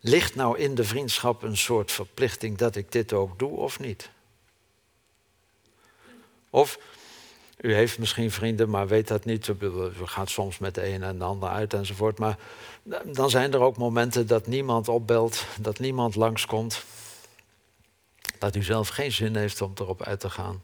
[0.07, 4.11] Ligt nou in de vriendschap een soort verplichting dat ik dit ook doe of niet?
[6.51, 6.79] Of
[7.61, 9.47] u heeft misschien vrienden, maar weet dat niet.
[9.47, 12.19] We gaan soms met de een en de ander uit enzovoort.
[12.19, 12.39] Maar
[13.05, 16.85] dan zijn er ook momenten dat niemand opbelt, dat niemand langskomt.
[18.39, 20.63] Dat u zelf geen zin heeft om erop uit te gaan.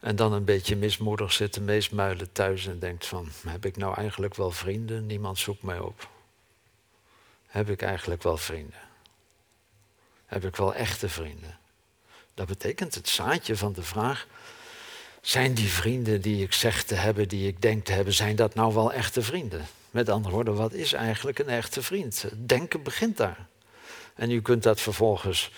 [0.00, 3.28] En dan een beetje mismoedig zit te meesmuilen thuis en denkt van...
[3.46, 5.06] heb ik nou eigenlijk wel vrienden?
[5.06, 6.10] Niemand zoekt mij op.
[7.52, 8.80] Heb ik eigenlijk wel vrienden?
[10.26, 11.58] Heb ik wel echte vrienden?
[12.34, 14.26] Dat betekent het zaadje van de vraag...
[15.20, 18.14] zijn die vrienden die ik zeg te hebben, die ik denk te hebben...
[18.14, 19.66] zijn dat nou wel echte vrienden?
[19.90, 22.24] Met andere woorden, wat is eigenlijk een echte vriend?
[22.36, 23.46] Denken begint daar.
[24.14, 25.50] En u kunt dat vervolgens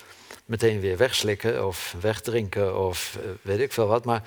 [0.45, 4.05] meteen weer wegslikken of wegdrinken of eh, weet ik veel wat.
[4.05, 4.23] Maar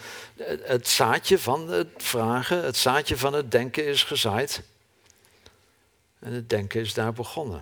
[0.62, 4.62] het zaadje van het vragen, het zaadje van het denken is gezaaid.
[6.20, 7.62] En het denken is daar begonnen.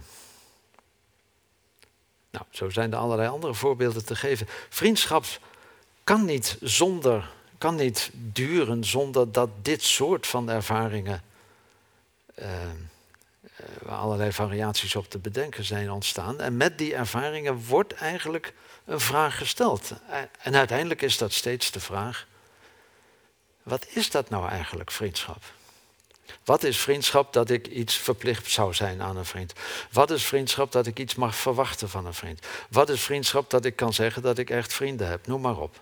[2.31, 4.47] Nou, zo zijn er allerlei andere voorbeelden te geven.
[4.69, 5.25] Vriendschap
[6.03, 11.21] kan niet zonder, kan niet duren zonder dat dit soort van ervaringen
[12.39, 12.47] uh,
[13.81, 16.41] waar allerlei variaties op te bedenken zijn ontstaan.
[16.41, 18.53] En met die ervaringen wordt eigenlijk
[18.85, 19.93] een vraag gesteld.
[20.39, 22.27] En uiteindelijk is dat steeds de vraag:
[23.63, 25.43] wat is dat nou eigenlijk, vriendschap?
[26.43, 29.53] Wat is vriendschap dat ik iets verplicht zou zijn aan een vriend?
[29.91, 32.45] Wat is vriendschap dat ik iets mag verwachten van een vriend?
[32.69, 35.27] Wat is vriendschap dat ik kan zeggen dat ik echt vrienden heb?
[35.27, 35.81] Noem maar op.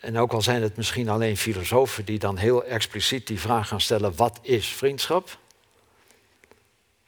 [0.00, 3.80] En ook al zijn het misschien alleen filosofen die dan heel expliciet die vraag gaan
[3.80, 5.38] stellen: wat is vriendschap?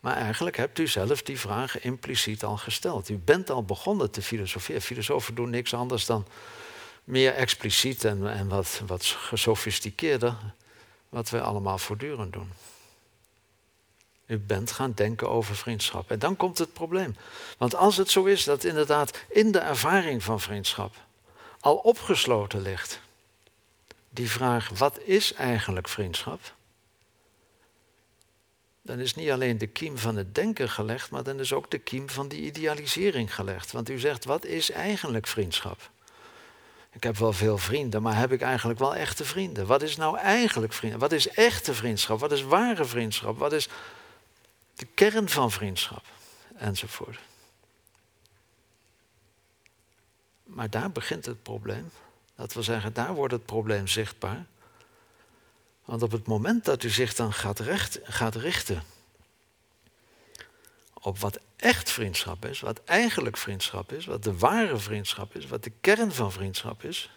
[0.01, 3.09] Maar eigenlijk hebt u zelf die vraag impliciet al gesteld.
[3.09, 4.83] U bent al begonnen te filosoferen.
[4.83, 6.27] Filosofen doen niks anders dan
[7.05, 10.37] meer expliciet en, en wat, wat gesofisticeerder,
[11.15, 12.53] wat wij allemaal voortdurend doen.
[14.27, 16.11] U bent gaan denken over vriendschap.
[16.11, 17.17] En dan komt het probleem.
[17.59, 20.95] Want als het zo is dat inderdaad in de ervaring van vriendschap
[21.61, 23.01] al opgesloten ligt,
[24.11, 26.41] die vraag: wat is eigenlijk vriendschap?
[28.85, 31.79] dan is niet alleen de kiem van het denken gelegd, maar dan is ook de
[31.79, 33.73] kiem van die idealisering gelegd.
[33.73, 35.91] Want u zegt, wat is eigenlijk vriendschap?
[36.95, 39.67] Ik heb wel veel vrienden, maar heb ik eigenlijk wel echte vrienden?
[39.67, 41.03] Wat is nou eigenlijk vriendschap?
[41.03, 42.21] Wat is echte vriendschap?
[42.21, 43.39] Wat is ware vriendschap?
[43.39, 43.69] Wat is
[44.75, 46.05] de kern van vriendschap?
[46.57, 47.19] Enzovoort.
[50.45, 51.91] Maar daar begint het probleem.
[52.37, 54.47] Dat wil zeggen, daar wordt het probleem zichtbaar.
[55.85, 57.61] Want op het moment dat u zich dan gaat,
[58.03, 58.83] gaat richten
[60.93, 65.65] op wat echt vriendschap is, wat eigenlijk vriendschap is, wat de ware vriendschap is, wat
[65.65, 67.11] de kern van vriendschap is,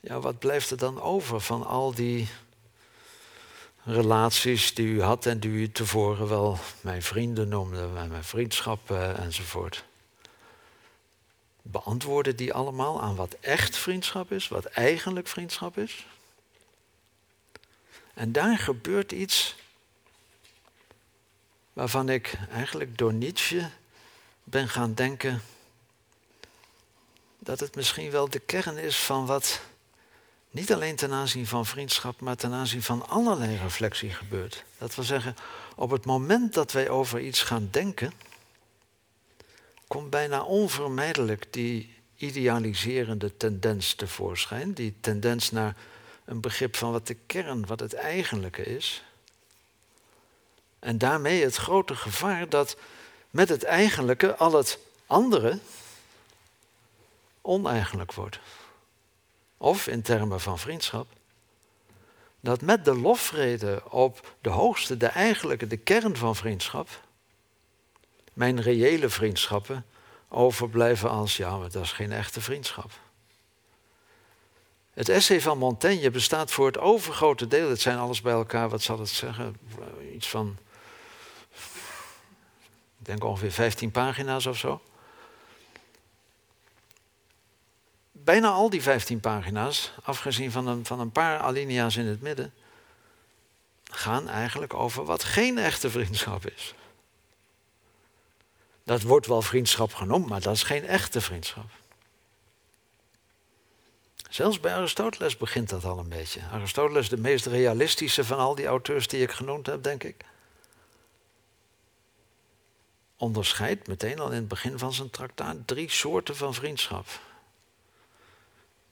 [0.00, 2.28] ja, wat blijft er dan over van al die
[3.84, 9.84] relaties die u had en die u tevoren wel mijn vrienden noemde, mijn vriendschappen enzovoort?
[11.62, 16.06] Beantwoorden die allemaal aan wat echt vriendschap is, wat eigenlijk vriendschap is?
[18.14, 19.54] En daar gebeurt iets
[21.76, 23.68] waarvan ik eigenlijk door Nietzsche
[24.44, 25.42] ben gaan denken
[27.38, 29.60] dat het misschien wel de kern is van wat
[30.50, 34.64] niet alleen ten aanzien van vriendschap, maar ten aanzien van allerlei reflectie gebeurt.
[34.78, 35.36] Dat wil zeggen,
[35.74, 38.12] op het moment dat wij over iets gaan denken,
[39.86, 45.76] komt bijna onvermijdelijk die idealiserende tendens tevoorschijn, die tendens naar
[46.24, 49.04] een begrip van wat de kern, wat het eigenlijke is.
[50.78, 52.76] En daarmee het grote gevaar dat
[53.30, 55.58] met het eigenlijke al het andere
[57.40, 58.38] oneigenlijk wordt.
[59.56, 61.06] Of in termen van vriendschap,
[62.40, 66.88] dat met de lofrede op de hoogste, de eigenlijke, de kern van vriendschap,
[68.32, 69.84] mijn reële vriendschappen
[70.28, 72.90] overblijven als, ja, maar dat is geen echte vriendschap.
[74.92, 78.82] Het essay van Montaigne bestaat voor het overgrote deel, het zijn alles bij elkaar, wat
[78.82, 79.56] zal het zeggen,
[80.14, 80.58] iets van,
[83.06, 84.80] denk ongeveer 15 pagina's of zo.
[88.12, 92.54] Bijna al die 15 pagina's, afgezien van een, van een paar alinea's in het midden,
[93.90, 96.74] gaan eigenlijk over wat geen echte vriendschap is.
[98.84, 101.70] Dat wordt wel vriendschap genoemd, maar dat is geen echte vriendschap.
[104.30, 106.40] Zelfs bij Aristoteles begint dat al een beetje.
[106.52, 110.24] Aristoteles, de meest realistische van al die auteurs die ik genoemd heb, denk ik.
[113.16, 117.06] Onderscheidt meteen al in het begin van zijn traktaat drie soorten van vriendschap.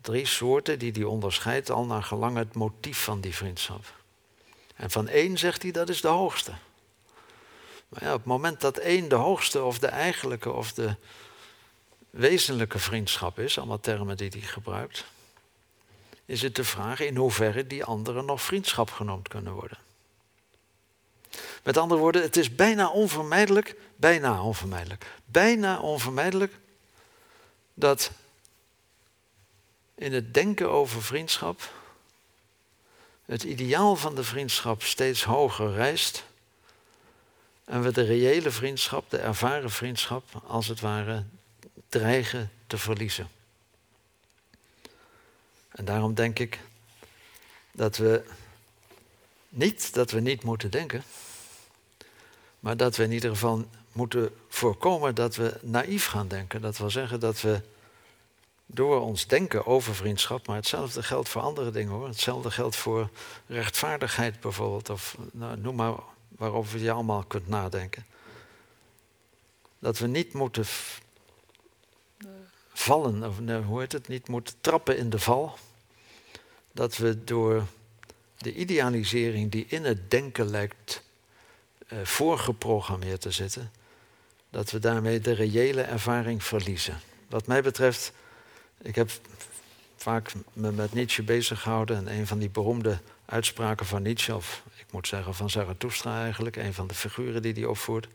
[0.01, 3.85] Drie soorten die hij onderscheidt al naar gelang het motief van die vriendschap.
[4.77, 6.53] En van één zegt hij dat is de hoogste.
[7.89, 10.97] Maar ja, op het moment dat één de hoogste of de eigenlijke of de
[12.11, 15.05] wezenlijke vriendschap is, allemaal termen die hij gebruikt,
[16.25, 19.79] is het de vraag in hoeverre die anderen nog vriendschap genoemd kunnen worden.
[21.63, 26.55] Met andere woorden, het is bijna onvermijdelijk, bijna onvermijdelijk, bijna onvermijdelijk
[27.75, 28.11] dat
[29.95, 31.73] in het denken over vriendschap
[33.25, 36.25] het ideaal van de vriendschap steeds hoger rijst
[37.65, 41.25] en we de reële vriendschap, de ervaren vriendschap, als het ware
[41.89, 43.29] dreigen te verliezen.
[45.69, 46.61] En daarom denk ik
[47.73, 48.25] dat we
[49.49, 51.05] niet dat we niet moeten denken,
[52.61, 56.61] maar dat we in ieder geval moeten voorkomen dat we naïef gaan denken.
[56.61, 57.61] Dat wil zeggen dat we
[58.67, 62.07] door ons denken over vriendschap, maar hetzelfde geldt voor andere dingen hoor.
[62.07, 63.09] Hetzelfde geldt voor
[63.47, 65.95] rechtvaardigheid bijvoorbeeld, of nou, noem maar
[66.29, 68.07] waarover je allemaal kunt nadenken.
[69.79, 70.65] Dat we niet moeten
[72.73, 73.37] vallen, of
[73.67, 75.59] hoe heet het, niet moeten trappen in de val.
[76.73, 77.65] Dat we door
[78.37, 81.03] de idealisering die in het denken lijkt
[81.93, 83.71] uh, voorgeprogrammeerd te zitten,
[84.55, 87.01] dat we daarmee de reële ervaring verliezen.
[87.29, 88.13] Wat mij betreft,
[88.83, 89.11] ik heb
[89.97, 94.63] vaak me met Nietzsche bezig gehouden en een van die beroemde uitspraken van Nietzsche, of
[94.77, 98.09] ik moet zeggen van Zarathustra eigenlijk, een van de figuren die hij opvoert,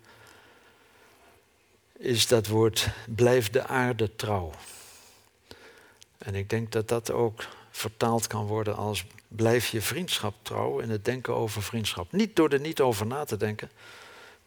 [1.97, 4.51] is dat woord blijf de aarde trouw.
[6.17, 10.89] En ik denk dat dat ook vertaald kan worden als blijf je vriendschap trouw in
[10.89, 12.11] het denken over vriendschap.
[12.11, 13.71] Niet door er niet over na te denken,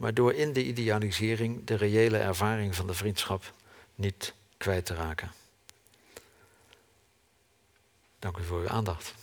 [0.03, 3.53] maar door in de idealisering de reële ervaring van de vriendschap
[3.95, 5.33] niet kwijt te raken.
[8.19, 9.15] Dank u voor uw aandacht.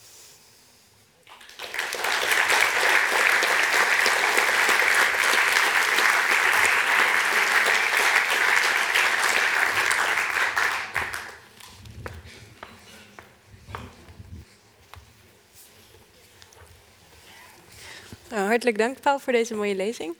[18.29, 20.17] Nou, hartelijk dank, Paul, voor deze mooie lezing.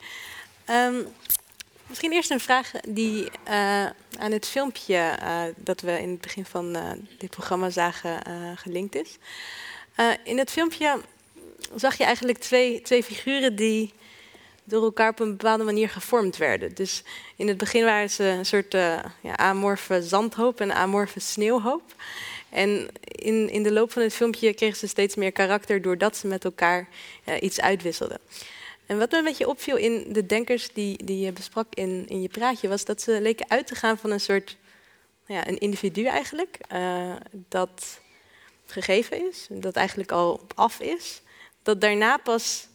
[0.70, 1.06] Um,
[1.86, 3.84] misschien eerst een vraag die uh,
[4.18, 8.22] aan het filmpje uh, dat we in het begin van uh, dit programma zagen
[8.56, 9.18] gelinkt is.
[10.24, 11.00] in het filmpje
[11.74, 13.92] zag je eigenlijk twee, twee figuren die
[14.64, 16.74] door elkaar op een bepaalde manier gevormd werden.
[16.74, 17.02] Dus
[17.36, 18.72] in het begin waren ze een soort
[19.20, 21.94] ja, amorfe zandhoop en amorfe sneeuwhoop.
[22.48, 26.26] En in, in de loop van het filmpje kregen ze steeds meer karakter doordat ze
[26.26, 26.88] met elkaar
[27.40, 28.18] iets uitwisselden.
[28.90, 32.22] En wat me een beetje opviel in de denkers die, die je besprak in, in
[32.22, 34.56] je praatje, was dat ze leken uit te gaan van een soort
[35.26, 37.14] ja, een individu eigenlijk, uh,
[37.48, 38.00] dat
[38.66, 41.22] gegeven is, dat eigenlijk al af is,
[41.62, 42.66] dat daarna pas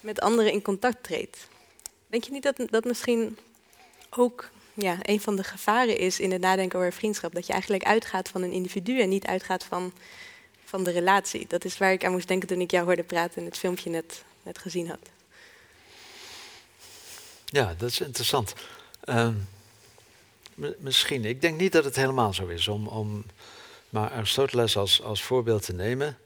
[0.00, 1.48] met anderen in contact treedt.
[2.06, 3.38] Denk je niet dat dat misschien
[4.10, 7.34] ook ja, een van de gevaren is in het nadenken over vriendschap.
[7.34, 9.92] Dat je eigenlijk uitgaat van een individu en niet uitgaat van,
[10.64, 11.46] van de relatie.
[11.48, 13.90] Dat is waar ik aan moest denken toen ik jou hoorde praten en het filmpje
[13.90, 15.14] net, net gezien had.
[17.56, 18.54] Ja, dat is interessant.
[19.04, 19.28] Uh,
[20.78, 21.24] misschien.
[21.24, 22.68] Ik denk niet dat het helemaal zo is.
[22.68, 23.24] Om, om
[23.88, 26.18] maar Aristoteles als, als voorbeeld te nemen.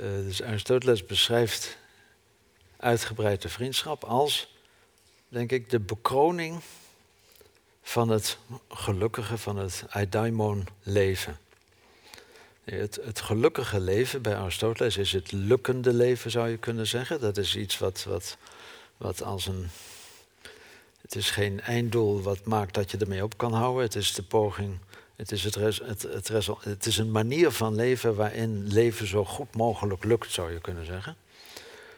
[0.00, 1.76] Uh, dus Aristoteles beschrijft
[2.76, 4.54] uitgebreid de vriendschap als,
[5.28, 6.60] denk ik, de bekroning
[7.82, 8.38] van het
[8.68, 11.38] gelukkige, van het eidaimon leven.
[12.64, 17.20] Het, het, gelukkige leven bij Aristoteles is het lukkende leven, zou je kunnen zeggen.
[17.20, 18.36] Dat is iets wat, wat,
[18.96, 19.70] wat als een.
[21.02, 23.82] Het is geen einddoel wat maakt dat je ermee op kan houden.
[23.82, 24.78] Het is de poging.
[25.16, 29.56] Het is, het, het, het, het is een manier van leven waarin leven zo goed
[29.56, 31.16] mogelijk lukt, zou je kunnen zeggen.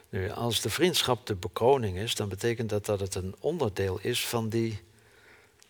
[0.09, 4.25] Nu, als de vriendschap de bekroning is, dan betekent dat dat het een onderdeel is
[4.27, 4.81] van die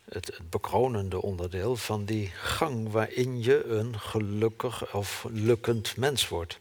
[0.08, 6.58] het, het bekronende onderdeel van die gang waarin je een gelukkig of lukkend mens wordt.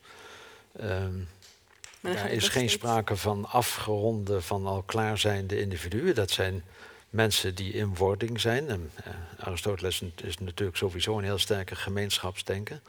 [0.81, 1.27] Um,
[2.05, 6.15] er is geen sprake van afgeronde, van al klaarzijnde individuen.
[6.15, 6.63] Dat zijn
[7.09, 8.69] mensen die in wording zijn.
[8.69, 9.13] En, uh,
[9.45, 12.81] Aristoteles is natuurlijk sowieso een heel sterke gemeenschapsdenken,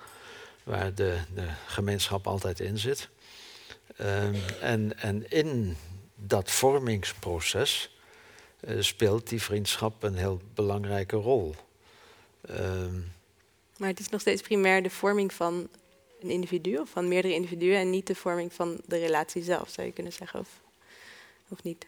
[0.63, 3.09] waar de, de gemeenschap altijd in zit.
[4.01, 5.77] Um, en, en in
[6.15, 7.97] dat vormingsproces
[8.61, 11.55] uh, speelt die vriendschap een heel belangrijke rol.
[12.51, 13.13] Um,
[13.77, 15.69] maar het is nog steeds primair de vorming van
[16.27, 19.87] een individu of van meerdere individuen en niet de vorming van de relatie zelf, zou
[19.87, 20.49] je kunnen zeggen, of,
[21.49, 21.87] of niet?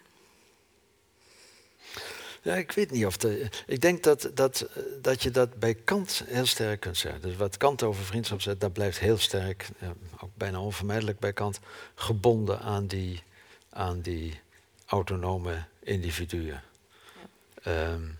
[2.42, 3.48] Ja, ik weet niet of de.
[3.66, 4.68] Ik denk dat, dat,
[5.02, 7.20] dat je dat bij Kant heel sterk kunt zeggen.
[7.20, 9.68] Dus wat Kant over vriendschap zegt, dat blijft heel sterk,
[10.20, 11.60] ook bijna onvermijdelijk bij Kant,
[11.94, 13.22] gebonden aan die,
[13.70, 14.40] aan die
[14.86, 16.62] autonome individuen.
[17.62, 17.92] Ja.
[17.92, 18.18] Um,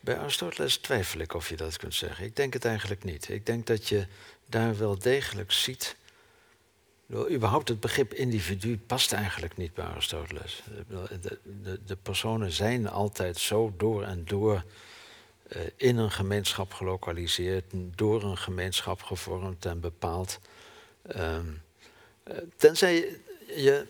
[0.00, 2.24] bij Aristoteles twijfel ik of je dat kunt zeggen.
[2.24, 3.28] Ik denk het eigenlijk niet.
[3.28, 4.06] Ik denk dat je
[4.46, 5.96] daar wel degelijk ziet.
[7.30, 10.62] Überhaupt het begrip individu past eigenlijk niet bij Aristoteles.
[10.88, 14.64] De, de, de personen zijn altijd zo door en door
[15.56, 20.38] uh, in een gemeenschap gelokaliseerd, door een gemeenschap gevormd en bepaald.
[21.16, 21.62] Um,
[22.28, 23.86] uh, tenzij je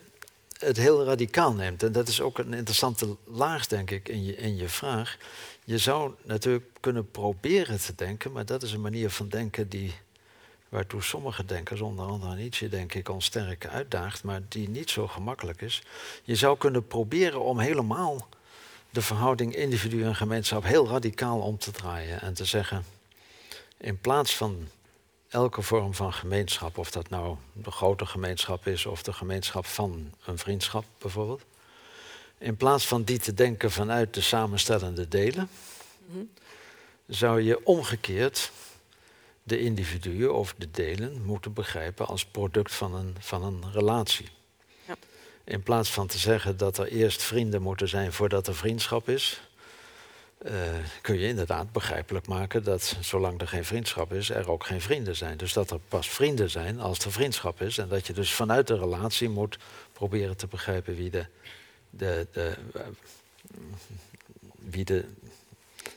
[0.58, 1.82] het heel radicaal neemt.
[1.82, 5.16] En dat is ook een interessante laag, denk ik, in je, in je vraag.
[5.68, 9.94] Je zou natuurlijk kunnen proberen te denken, maar dat is een manier van denken die,
[10.68, 15.06] waartoe sommige denkers, onder andere Nietzsche, denk ik, ons sterk uitdaagt, maar die niet zo
[15.06, 15.82] gemakkelijk is.
[16.22, 18.28] Je zou kunnen proberen om helemaal
[18.90, 22.84] de verhouding individu en gemeenschap heel radicaal om te draaien en te zeggen,
[23.76, 24.68] in plaats van
[25.28, 30.14] elke vorm van gemeenschap, of dat nou de grote gemeenschap is of de gemeenschap van
[30.24, 31.44] een vriendschap bijvoorbeeld,
[32.38, 35.48] in plaats van die te denken vanuit de samenstellende delen,
[37.06, 38.50] zou je omgekeerd
[39.42, 44.28] de individuen of de delen moeten begrijpen als product van een, van een relatie.
[44.86, 44.94] Ja.
[45.44, 49.40] In plaats van te zeggen dat er eerst vrienden moeten zijn voordat er vriendschap is,
[50.42, 50.52] uh,
[51.00, 55.16] kun je inderdaad begrijpelijk maken dat zolang er geen vriendschap is, er ook geen vrienden
[55.16, 55.36] zijn.
[55.36, 57.78] Dus dat er pas vrienden zijn als er vriendschap is.
[57.78, 59.58] En dat je dus vanuit de relatie moet
[59.92, 61.26] proberen te begrijpen wie de
[61.90, 62.54] de, de,
[64.58, 65.04] wie de,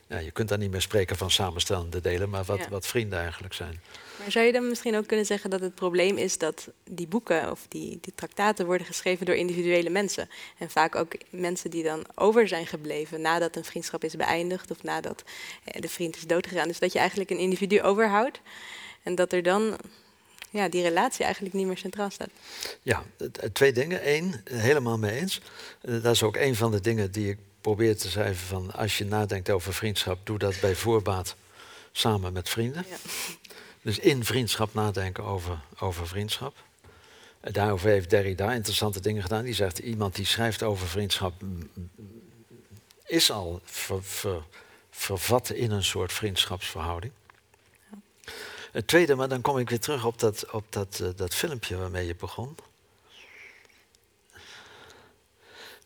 [0.08, 3.54] ja, je kunt dan niet meer spreken van samenstellende delen, maar wat, wat vrienden eigenlijk
[3.54, 3.82] zijn.
[4.18, 7.52] Maar zou je dan misschien ook kunnen zeggen dat het probleem is dat die boeken
[7.52, 10.30] of die, die traktaten worden geschreven door individuele mensen?
[10.58, 14.84] En vaak ook mensen die dan over zijn gebleven nadat een vriendschap is beëindigd of
[14.84, 15.24] nadat
[15.64, 16.68] eh, de vriend is doodgegaan.
[16.68, 18.42] Dus dat je eigenlijk een individu overhoudt
[19.04, 19.78] en dat er dan
[20.52, 22.30] ja, die relatie eigenlijk niet meer centraal staat.
[22.82, 23.04] Ja,
[23.54, 24.10] twee dingen.
[24.14, 25.42] Eén, helemaal mee eens.
[25.82, 28.98] Eh, dat is ook een van de dingen die ik probeer te schrijven van als
[28.98, 31.36] je nadenkt over vriendschap, doe dat bij voorbaat
[31.92, 32.86] samen met vrienden.
[32.90, 32.96] Ja.
[33.82, 36.56] Dus in vriendschap nadenken over, over vriendschap.
[37.42, 39.44] Daarover heeft Derrida interessante dingen gedaan.
[39.44, 41.34] Die zegt, iemand die schrijft over vriendschap
[43.06, 43.62] is al
[44.90, 47.14] vervat in een soort vriendschapsverhouding.
[48.72, 51.78] Het tweede, maar dan kom ik weer terug op dat, op dat, uh, dat filmpje
[51.78, 52.56] waarmee je begon.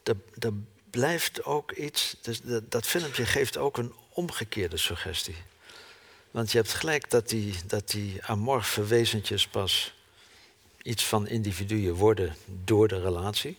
[0.04, 0.54] Er,
[0.90, 5.36] blijft ook iets, dus dat, dat filmpje geeft ook een omgekeerde suggestie.
[6.32, 9.94] Want je hebt gelijk dat die, dat die amorfe wezentjes pas
[10.82, 13.58] iets van individuen worden door de relatie.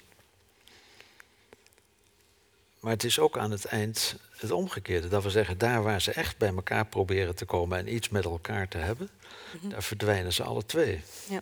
[2.80, 5.08] Maar het is ook aan het eind het omgekeerde.
[5.08, 8.24] Dat we zeggen, daar waar ze echt bij elkaar proberen te komen en iets met
[8.24, 9.10] elkaar te hebben,
[9.60, 9.68] mhm.
[9.68, 11.00] daar verdwijnen ze alle twee.
[11.28, 11.40] Ja.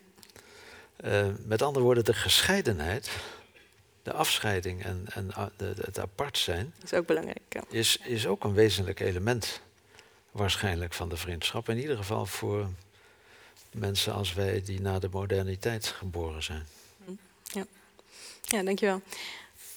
[1.05, 3.11] Uh, met andere woorden, de gescheidenheid,
[4.03, 7.43] de afscheiding en, en uh, de, het apart zijn, is ook belangrijk.
[7.49, 7.65] Ja.
[7.69, 9.61] Is, is ook een wezenlijk element
[10.31, 11.69] waarschijnlijk van de vriendschap.
[11.69, 12.69] In ieder geval voor
[13.71, 16.67] mensen als wij die na de moderniteit geboren zijn.
[17.05, 17.13] Mhm.
[17.43, 17.67] Ja,
[18.43, 19.03] ja dankjewel.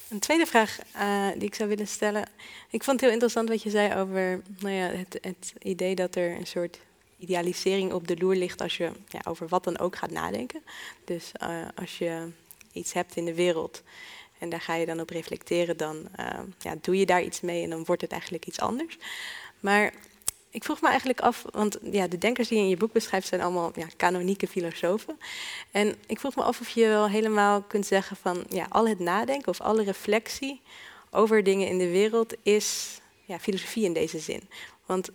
[0.10, 2.30] Een tweede vraag uh, die ik zou willen stellen.
[2.70, 6.16] Ik vond het heel interessant wat je zei over nou ja, het, het, idee dat
[6.16, 6.80] er een soort
[7.18, 10.64] idealisering op de loer ligt als je ja, over wat dan ook gaat nadenken.
[11.06, 12.30] Dus uh, als je
[12.72, 13.84] iets hebt in de wereld
[14.40, 17.64] en daar ga je dan op reflecteren, dan uh, ja, doe je daar iets mee
[17.64, 18.98] en dan wordt het eigenlijk iets anders.
[19.60, 19.94] Maar
[20.50, 23.28] ik vroeg me eigenlijk af, want ja, de denkers die je in je boek beschrijft
[23.28, 25.20] zijn allemaal ja, kanonieke filosofen.
[25.72, 29.00] En ik vroeg me af of je wel helemaal kunt zeggen van ja, al het
[29.00, 30.62] nadenken of alle reflectie
[31.12, 34.42] over dingen in de wereld is ja, filosofie in deze zin.
[34.86, 35.10] Want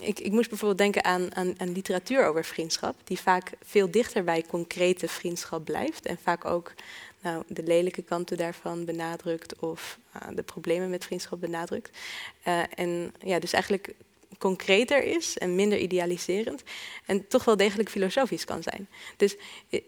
[0.00, 4.24] ik, ik moest bijvoorbeeld denken aan, aan, aan, literatuur over vriendschap, die vaak veel dichter
[4.24, 6.72] bij concrete vriendschap blijft en vaak ook
[7.20, 11.98] nou, de lelijke kanten daarvan benadrukt of uh, de problemen met vriendschap benadrukt.
[12.46, 13.94] Uh, en ja, dus eigenlijk
[14.40, 16.62] concreter is en minder idealiserend.
[17.06, 18.88] En toch wel degelijk filosofisch kan zijn.
[19.16, 19.36] Dus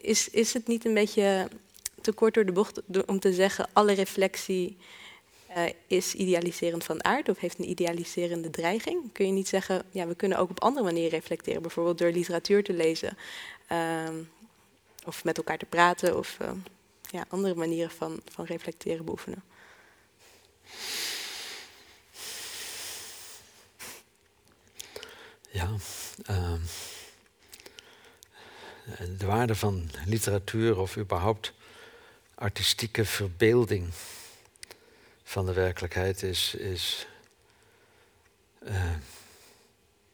[0.00, 1.48] is, is het niet een beetje
[2.00, 4.76] te kort door de bocht om te zeggen: alle reflectie
[5.56, 9.12] uh, is idealiserend van aard of heeft een idealiserende dreiging?
[9.12, 12.64] Kun je niet zeggen: ja, we kunnen ook op andere manieren reflecteren, bijvoorbeeld door literatuur
[12.64, 13.16] te lezen
[13.72, 14.08] uh,
[15.06, 16.50] of met elkaar te praten of uh,
[17.10, 19.42] ja, andere manieren van, van reflecteren beoefenen?
[25.52, 25.70] Ja,
[26.30, 26.52] uh,
[29.18, 31.52] de waarde van literatuur of überhaupt
[32.34, 33.88] artistieke verbeelding
[35.22, 37.06] van de werkelijkheid is, is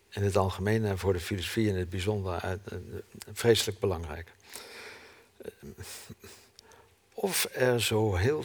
[0.09, 2.59] in het algemeen en voor de filosofie in het bijzonder
[3.33, 4.33] vreselijk belangrijk.
[7.15, 8.45] Of er zo heel.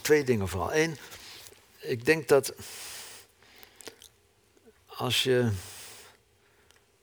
[0.00, 0.74] Twee dingen vooral.
[0.74, 0.96] Eén,
[1.80, 2.54] ik denk dat
[4.96, 5.50] als je.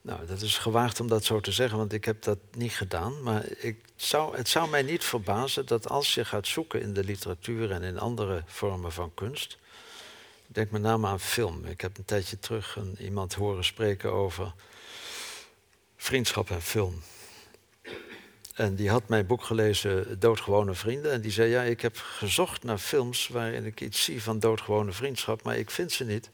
[0.02, 3.24] Nou, dat is gewaagd om dat zo te zeggen, want ik heb dat niet gedaan.
[3.24, 7.04] Maar ik zou, het zou mij niet verbazen dat als je gaat zoeken in de
[7.04, 9.58] literatuur en in andere vormen van kunst.
[10.48, 11.66] Ik denk met name aan film.
[11.66, 14.54] Ik heb een tijdje terug een, iemand horen spreken over
[15.98, 17.02] vriendschap en film.
[18.60, 21.12] En die had mijn boek gelezen, Doodgewone Vrienden.
[21.12, 24.92] En die zei, ja, ik heb gezocht naar films waarin ik iets zie van doodgewone
[24.92, 26.30] vriendschap, maar ik vind ze niet.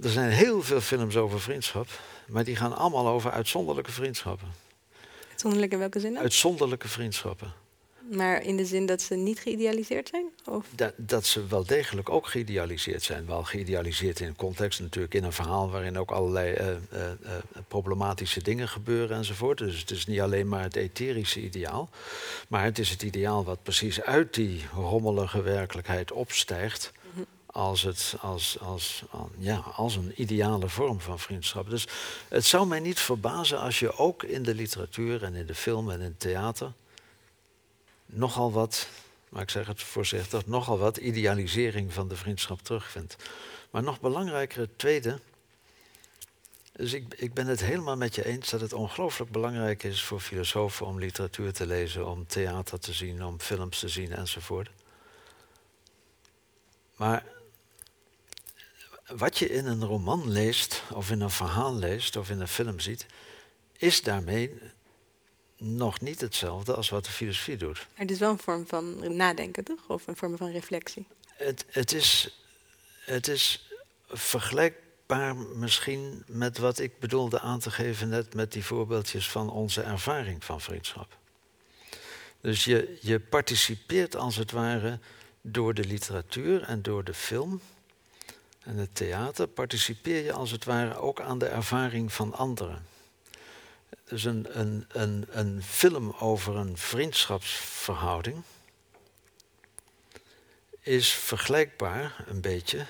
[0.00, 1.86] Er zijn heel veel films over vriendschap,
[2.28, 4.48] maar die gaan allemaal over uitzonderlijke vriendschappen.
[5.30, 6.18] Uitzonderlijke welke zin?
[6.18, 7.52] Uitzonderlijke vriendschappen.
[8.12, 10.26] Maar in de zin dat ze niet geïdealiseerd zijn?
[10.44, 10.66] Of?
[10.74, 13.26] Dat, dat ze wel degelijk ook geïdealiseerd zijn.
[13.26, 17.32] Wel geïdealiseerd in een context, natuurlijk in een verhaal waarin ook allerlei uh, uh, uh,
[17.68, 19.58] problematische dingen gebeuren enzovoort.
[19.58, 21.88] Dus het is niet alleen maar het etherische ideaal,
[22.48, 26.92] maar het is het ideaal wat precies uit die rommelige werkelijkheid opstijgt.
[27.54, 29.02] Als, het, als, als,
[29.38, 31.70] ja, als een ideale vorm van vriendschap.
[31.70, 31.86] Dus
[32.28, 35.90] het zou mij niet verbazen als je ook in de literatuur en in de film
[35.90, 36.72] en in het theater
[38.06, 38.88] nogal wat,
[39.28, 43.16] maar ik zeg het voorzichtig, nogal wat idealisering van de vriendschap terugvindt.
[43.70, 45.20] Maar nog belangrijker, het tweede.
[46.72, 50.20] Dus ik, ik ben het helemaal met je eens dat het ongelooflijk belangrijk is voor
[50.20, 54.70] filosofen om literatuur te lezen, om theater te zien, om films te zien enzovoort.
[56.96, 57.24] Maar
[59.06, 62.80] wat je in een roman leest, of in een verhaal leest, of in een film
[62.80, 63.06] ziet,
[63.78, 64.58] is daarmee
[65.56, 67.86] nog niet hetzelfde als wat de filosofie doet.
[67.94, 69.88] Het is wel een vorm van nadenken, toch?
[69.88, 71.06] Of een vorm van reflectie?
[71.26, 72.38] Het, het, is,
[73.04, 73.68] het is
[74.08, 79.82] vergelijkbaar misschien met wat ik bedoelde aan te geven net met die voorbeeldjes van onze
[79.82, 81.16] ervaring van vriendschap.
[82.40, 84.98] Dus je, je participeert als het ware
[85.40, 87.60] door de literatuur en door de film
[88.64, 92.92] en het theater, participeer je als het ware ook aan de ervaring van anderen
[94.04, 98.42] dus een, een, een, een film over een vriendschapsverhouding
[100.80, 102.86] is vergelijkbaar een beetje.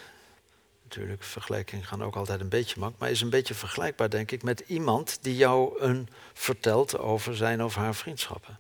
[0.83, 4.43] Natuurlijk, vergelijkingen gaan ook altijd een beetje mak, maar is een beetje vergelijkbaar, denk ik,
[4.43, 8.59] met iemand die jou een vertelt over zijn of haar vriendschappen.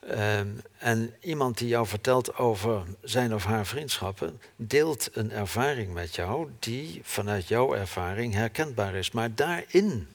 [0.00, 6.14] Ehm, en iemand die jou vertelt over zijn of haar vriendschappen, deelt een ervaring met
[6.14, 9.10] jou die vanuit jouw ervaring herkenbaar is.
[9.10, 10.08] Maar daarin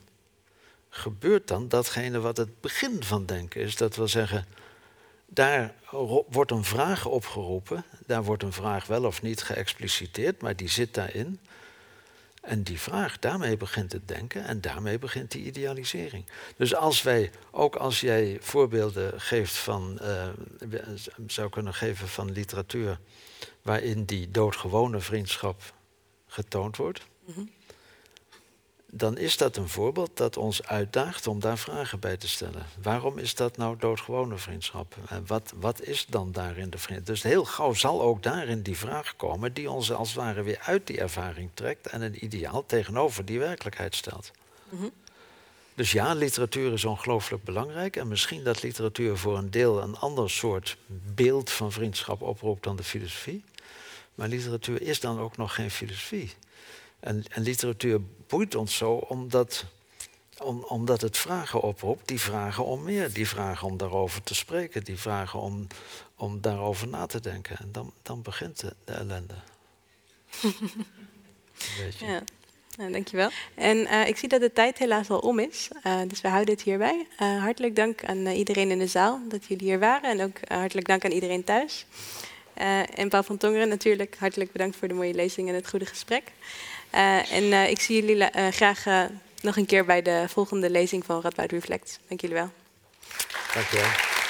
[0.88, 3.76] gebeurt dan datgene wat het begin van denken is.
[3.76, 4.46] Dat wil zeggen,
[5.26, 5.74] daar
[6.28, 10.94] wordt een vraag opgeroepen, daar wordt een vraag wel of niet geëxpliciteerd, maar die zit
[10.94, 11.40] daarin.
[12.44, 16.24] En die vraag, daarmee begint het denken en daarmee begint die idealisering.
[16.56, 20.28] Dus als wij, ook als jij voorbeelden geeft van, uh,
[21.26, 22.98] zou kunnen geven van literatuur
[23.62, 25.74] waarin die doodgewone vriendschap
[26.26, 27.42] getoond wordt, mhm
[28.96, 32.66] dan is dat een voorbeeld dat ons uitdaagt om daar vragen bij te stellen.
[32.82, 34.96] Waarom is dat nou doodgewone vriendschap?
[35.08, 37.06] En wat, wat is dan daarin de vriendschap?
[37.14, 40.58] Dus heel gauw zal ook daarin die vraag komen die ons als het ware weer
[40.60, 44.30] uit die ervaring trekt en een ideaal tegenover die werkelijkheid stelt.
[44.68, 44.88] Mhm.
[45.74, 47.96] Dus ja, literatuur is ongelooflijk belangrijk.
[47.96, 50.76] En misschien dat literatuur voor een deel een ander soort
[51.14, 53.44] beeld van vriendschap oproept dan de filosofie.
[54.14, 56.30] Maar literatuur is dan ook nog geen filosofie.
[57.00, 58.00] En, en literatuur
[58.34, 59.64] boeit ons zo omdat,
[60.38, 62.08] om, omdat het vragen oproept.
[62.08, 65.66] Die vragen om meer, die vragen om daarover te spreken, die vragen om,
[66.16, 67.56] om daarover na te denken.
[67.56, 69.34] En dan, dan begint de, de ellende.
[71.98, 72.22] ja.
[72.76, 73.30] Nou, dankjewel.
[73.54, 76.54] En uh, ik zie dat de tijd helaas al om is, uh, dus we houden
[76.54, 77.06] het hierbij.
[77.20, 80.86] Uh, hartelijk dank aan iedereen in de zaal dat jullie hier waren en ook hartelijk
[80.86, 81.86] dank aan iedereen thuis.
[82.94, 86.32] en Paul van Tongeren natuurlijk, hartelijk bedankt voor de mooie lezing en het goede gesprek.
[86.94, 88.84] Uh, en uh, ik zie jullie uh, graag
[89.40, 91.98] nog een keer bij de volgende lezing van Radboud Reflect.
[92.08, 92.50] Dank jullie wel.
[93.54, 94.23] Dank je wel.